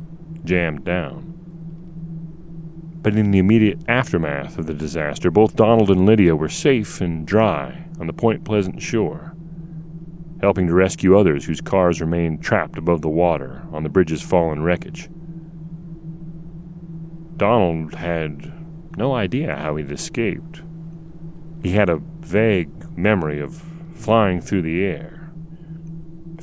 jammed 0.44 0.84
down. 0.84 1.32
But 3.02 3.16
in 3.16 3.30
the 3.30 3.38
immediate 3.38 3.80
aftermath 3.88 4.58
of 4.58 4.66
the 4.66 4.74
disaster, 4.74 5.30
both 5.30 5.56
Donald 5.56 5.90
and 5.90 6.06
Lydia 6.06 6.34
were 6.34 6.48
safe 6.48 7.00
and 7.00 7.26
dry 7.26 7.84
on 8.00 8.06
the 8.06 8.12
Point 8.12 8.44
Pleasant 8.44 8.82
shore 8.82 9.36
helping 10.40 10.66
to 10.66 10.74
rescue 10.74 11.18
others 11.18 11.44
whose 11.44 11.60
cars 11.60 12.00
remained 12.00 12.42
trapped 12.42 12.78
above 12.78 13.02
the 13.02 13.08
water 13.08 13.62
on 13.72 13.82
the 13.82 13.88
bridge's 13.88 14.22
fallen 14.22 14.62
wreckage. 14.62 15.08
Donald 17.36 17.94
had 17.94 18.52
no 18.96 19.14
idea 19.14 19.56
how 19.56 19.76
he'd 19.76 19.90
escaped. 19.90 20.62
He 21.62 21.72
had 21.72 21.88
a 21.88 22.00
vague 22.20 22.96
memory 22.96 23.40
of 23.40 23.62
flying 23.94 24.40
through 24.40 24.62
the 24.62 24.84
air. 24.84 25.15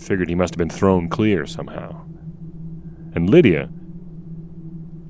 Figured 0.04 0.28
he 0.28 0.36
must 0.36 0.54
have 0.54 0.58
been 0.58 0.70
thrown 0.70 1.08
clear 1.08 1.46
somehow. 1.46 2.06
And 3.16 3.30
Lydia, 3.30 3.70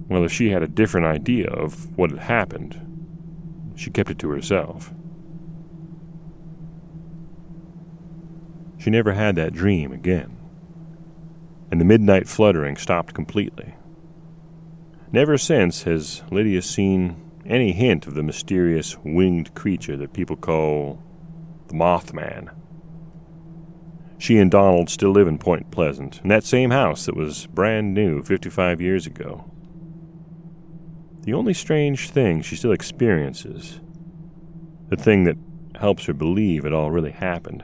well, 0.08 0.24
if 0.24 0.32
she 0.32 0.52
had 0.52 0.62
a 0.62 0.68
different 0.68 1.08
idea 1.08 1.48
of 1.48 1.98
what 1.98 2.12
had 2.12 2.20
happened, 2.20 2.80
she 3.76 3.90
kept 3.90 4.12
it 4.12 4.20
to 4.20 4.30
herself. 4.30 4.94
She 8.78 8.92
never 8.92 9.14
had 9.14 9.36
that 9.36 9.54
dream 9.54 9.92
again. 9.92 10.38
And 11.72 11.82
the 11.82 11.86
midnight 11.86 12.28
fluttering 12.28 12.78
stopped 12.78 13.16
completely. 13.16 13.74
Never 15.12 15.40
since 15.40 15.84
has 15.84 16.22
Lydia 16.30 16.62
seen 16.62 17.16
any 17.48 17.72
hint 17.72 18.06
of 18.06 18.14
the 18.14 18.22
mysterious 18.22 18.96
winged 19.04 19.56
creature 19.56 19.98
that 19.98 20.14
people 20.14 20.36
call 20.36 21.02
the 21.68 21.74
Mothman. 21.74 22.52
She 24.18 24.38
and 24.38 24.50
Donald 24.50 24.90
still 24.90 25.12
live 25.12 25.28
in 25.28 25.38
Point 25.38 25.72
Pleasant, 25.72 26.22
in 26.24 26.30
that 26.30 26.44
same 26.44 26.72
house 26.72 27.06
that 27.06 27.16
was 27.16 27.48
brand 27.48 27.94
new 27.94 28.24
55 28.24 28.80
years 28.80 29.06
ago. 29.06 29.52
The 31.22 31.34
only 31.34 31.54
strange 31.54 32.10
thing 32.10 32.42
she 32.42 32.56
still 32.56 32.72
experiences, 32.72 33.80
the 34.90 34.96
thing 34.98 35.24
that 35.24 35.38
helps 35.80 36.06
her 36.06 36.14
believe 36.14 36.66
it 36.66 36.74
all 36.74 36.92
really 36.92 37.12
happened, 37.12 37.64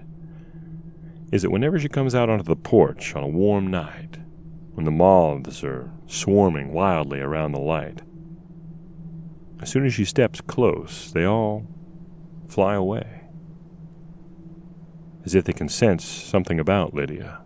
is 1.32 1.42
that 1.44 1.52
whenever 1.52 1.78
she 1.78 1.90
comes 1.90 2.16
out 2.16 2.30
onto 2.30 2.44
the 2.44 2.56
porch 2.56 3.16
on 3.16 3.24
a 3.24 3.28
warm 3.28 3.68
night, 3.68 4.18
when 4.74 4.86
the 4.86 4.92
moths 4.92 5.64
are 5.64 5.92
swarming 6.08 6.72
wildly 6.74 7.20
around 7.20 7.52
the 7.52 7.60
light, 7.60 8.02
as 9.62 9.70
soon 9.70 9.86
as 9.86 9.94
she 9.94 10.06
steps 10.06 10.42
close, 10.42 11.12
they 11.12 11.26
all 11.26 11.68
fly 12.48 12.76
away, 12.76 13.19
as 15.30 15.36
if 15.36 15.44
they 15.44 15.54
can 15.54 15.70
sense 15.70 16.04
something 16.04 16.60
about 16.60 16.96
Lydia, 16.96 17.42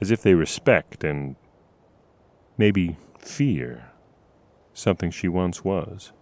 as 0.00 0.10
if 0.10 0.22
they 0.22 0.32
respect 0.32 1.04
and 1.04 1.36
maybe 2.56 2.96
fear 3.18 3.90
something 4.72 5.10
she 5.10 5.28
once 5.28 5.62
was. 5.62 6.12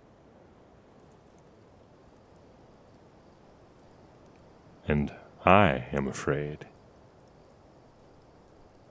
And 4.89 5.13
I 5.47 5.87
am 5.93 6.09
afraid. 6.09 6.67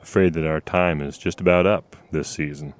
Afraid 0.01 0.31
that 0.35 0.47
our 0.47 0.61
time 0.61 1.01
is 1.01 1.17
just 1.17 1.41
about 1.41 1.67
up 1.67 1.97
this 2.11 2.29
season. 2.29 2.73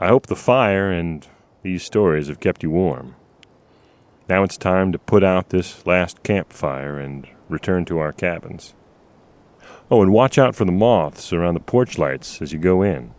I 0.00 0.08
hope 0.08 0.28
the 0.28 0.34
fire 0.34 0.90
and 0.90 1.28
these 1.60 1.82
stories 1.82 2.28
have 2.28 2.40
kept 2.40 2.62
you 2.62 2.70
warm. 2.70 3.16
Now 4.32 4.44
it's 4.44 4.56
time 4.56 4.92
to 4.92 4.98
put 4.98 5.22
out 5.22 5.50
this 5.50 5.86
last 5.86 6.22
campfire 6.22 6.98
and 6.98 7.28
return 7.50 7.84
to 7.84 7.98
our 7.98 8.12
cabins. 8.12 8.72
Oh, 9.90 10.00
and 10.00 10.10
watch 10.10 10.38
out 10.38 10.56
for 10.56 10.64
the 10.64 10.72
moths 10.72 11.34
around 11.34 11.52
the 11.52 11.60
porch 11.60 11.98
lights 11.98 12.40
as 12.40 12.50
you 12.50 12.58
go 12.58 12.80
in. 12.80 13.12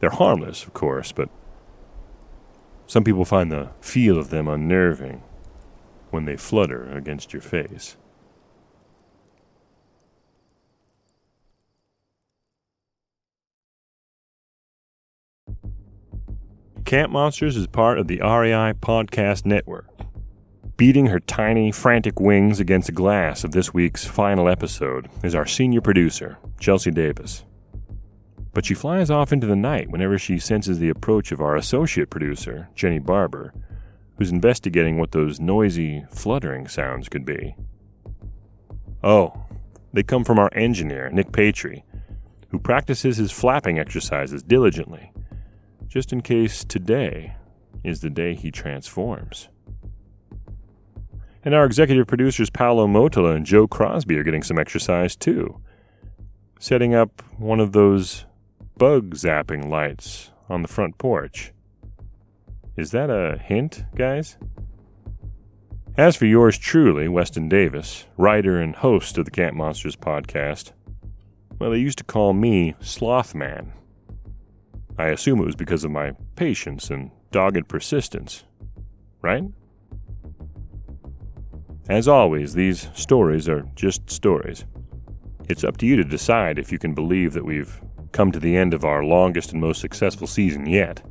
They're 0.00 0.10
harmless, 0.10 0.64
of 0.64 0.74
course, 0.74 1.12
but 1.12 1.28
some 2.88 3.04
people 3.04 3.24
find 3.24 3.52
the 3.52 3.70
feel 3.80 4.18
of 4.18 4.30
them 4.30 4.48
unnerving 4.48 5.22
when 6.10 6.24
they 6.24 6.36
flutter 6.36 6.90
against 6.90 7.32
your 7.32 7.40
face. 7.40 7.96
Camp 16.84 17.12
Monsters 17.12 17.56
is 17.56 17.68
part 17.68 17.98
of 17.98 18.08
the 18.08 18.18
REI 18.18 18.74
Podcast 18.74 19.46
Network. 19.46 19.91
Beating 20.76 21.06
her 21.06 21.20
tiny, 21.20 21.70
frantic 21.70 22.18
wings 22.18 22.58
against 22.58 22.86
the 22.86 22.92
glass 22.92 23.44
of 23.44 23.52
this 23.52 23.72
week's 23.72 24.04
final 24.04 24.48
episode 24.48 25.08
is 25.22 25.34
our 25.34 25.46
senior 25.46 25.80
producer, 25.80 26.38
Chelsea 26.58 26.90
Davis. 26.90 27.44
But 28.54 28.64
she 28.64 28.74
flies 28.74 29.10
off 29.10 29.32
into 29.32 29.46
the 29.46 29.56
night 29.56 29.90
whenever 29.90 30.18
she 30.18 30.38
senses 30.38 30.78
the 30.78 30.88
approach 30.88 31.30
of 31.30 31.40
our 31.40 31.56
associate 31.56 32.10
producer, 32.10 32.68
Jenny 32.74 32.98
Barber, 32.98 33.52
who's 34.16 34.30
investigating 34.30 34.98
what 34.98 35.12
those 35.12 35.40
noisy, 35.40 36.04
fluttering 36.10 36.66
sounds 36.68 37.08
could 37.08 37.24
be. 37.24 37.54
Oh, 39.04 39.44
they 39.92 40.02
come 40.02 40.24
from 40.24 40.38
our 40.38 40.50
engineer, 40.54 41.10
Nick 41.10 41.32
Patry, 41.32 41.82
who 42.48 42.58
practices 42.58 43.18
his 43.18 43.30
flapping 43.30 43.78
exercises 43.78 44.42
diligently 44.42 45.12
just 45.92 46.10
in 46.10 46.22
case 46.22 46.64
today 46.64 47.34
is 47.84 48.00
the 48.00 48.08
day 48.08 48.34
he 48.34 48.50
transforms. 48.50 49.50
And 51.44 51.54
our 51.54 51.64
executive 51.64 52.06
producers 52.06 52.50
Paolo 52.50 52.86
Motola 52.86 53.34
and 53.34 53.44
Joe 53.44 53.66
Crosby 53.66 54.16
are 54.16 54.22
getting 54.22 54.44
some 54.44 54.58
exercise 54.58 55.16
too, 55.16 55.60
setting 56.60 56.94
up 56.94 57.22
one 57.38 57.58
of 57.58 57.72
those 57.72 58.26
bug 58.76 59.14
zapping 59.14 59.68
lights 59.68 60.30
on 60.48 60.62
the 60.62 60.68
front 60.68 60.98
porch. 60.98 61.52
Is 62.76 62.92
that 62.92 63.10
a 63.10 63.38
hint, 63.38 63.84
guys? 63.96 64.38
As 65.96 66.16
for 66.16 66.26
yours 66.26 66.56
truly, 66.56 67.06
Weston 67.06 67.48
Davis, 67.48 68.06
writer 68.16 68.58
and 68.58 68.76
host 68.76 69.18
of 69.18 69.24
the 69.24 69.30
Camp 69.30 69.56
Monsters 69.56 69.96
podcast, 69.96 70.72
well, 71.58 71.70
they 71.70 71.78
used 71.78 71.98
to 71.98 72.04
call 72.04 72.32
me 72.32 72.74
Slothman. 72.80 73.72
I 74.96 75.08
assume 75.08 75.40
it 75.40 75.46
was 75.46 75.56
because 75.56 75.84
of 75.84 75.90
my 75.90 76.12
patience 76.34 76.90
and 76.90 77.10
dogged 77.30 77.68
persistence. 77.68 78.44
Right? 79.20 79.44
As 81.92 82.08
always, 82.08 82.54
these 82.54 82.88
stories 82.94 83.50
are 83.50 83.68
just 83.74 84.08
stories. 84.08 84.64
It's 85.46 85.62
up 85.62 85.76
to 85.76 85.86
you 85.86 85.94
to 85.96 86.04
decide 86.04 86.58
if 86.58 86.72
you 86.72 86.78
can 86.78 86.94
believe 86.94 87.34
that 87.34 87.44
we've 87.44 87.82
come 88.12 88.32
to 88.32 88.40
the 88.40 88.56
end 88.56 88.72
of 88.72 88.82
our 88.82 89.04
longest 89.04 89.52
and 89.52 89.60
most 89.60 89.82
successful 89.82 90.26
season 90.26 90.64
yet. 90.64 91.02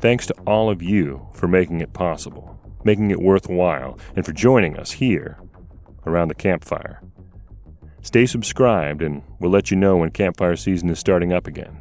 Thanks 0.00 0.26
to 0.26 0.34
all 0.46 0.68
of 0.68 0.82
you 0.82 1.26
for 1.32 1.48
making 1.48 1.80
it 1.80 1.94
possible, 1.94 2.60
making 2.84 3.10
it 3.10 3.22
worthwhile, 3.22 3.98
and 4.14 4.26
for 4.26 4.32
joining 4.32 4.76
us 4.76 4.90
here 4.90 5.38
around 6.04 6.28
the 6.28 6.34
campfire. 6.34 7.00
Stay 8.02 8.26
subscribed, 8.26 9.00
and 9.00 9.22
we'll 9.40 9.50
let 9.50 9.70
you 9.70 9.78
know 9.78 9.96
when 9.96 10.10
campfire 10.10 10.56
season 10.56 10.90
is 10.90 10.98
starting 10.98 11.32
up 11.32 11.46
again. 11.46 11.80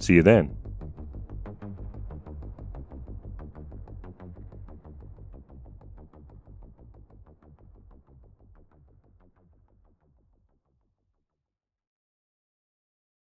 See 0.00 0.14
you 0.14 0.24
then. 0.24 0.56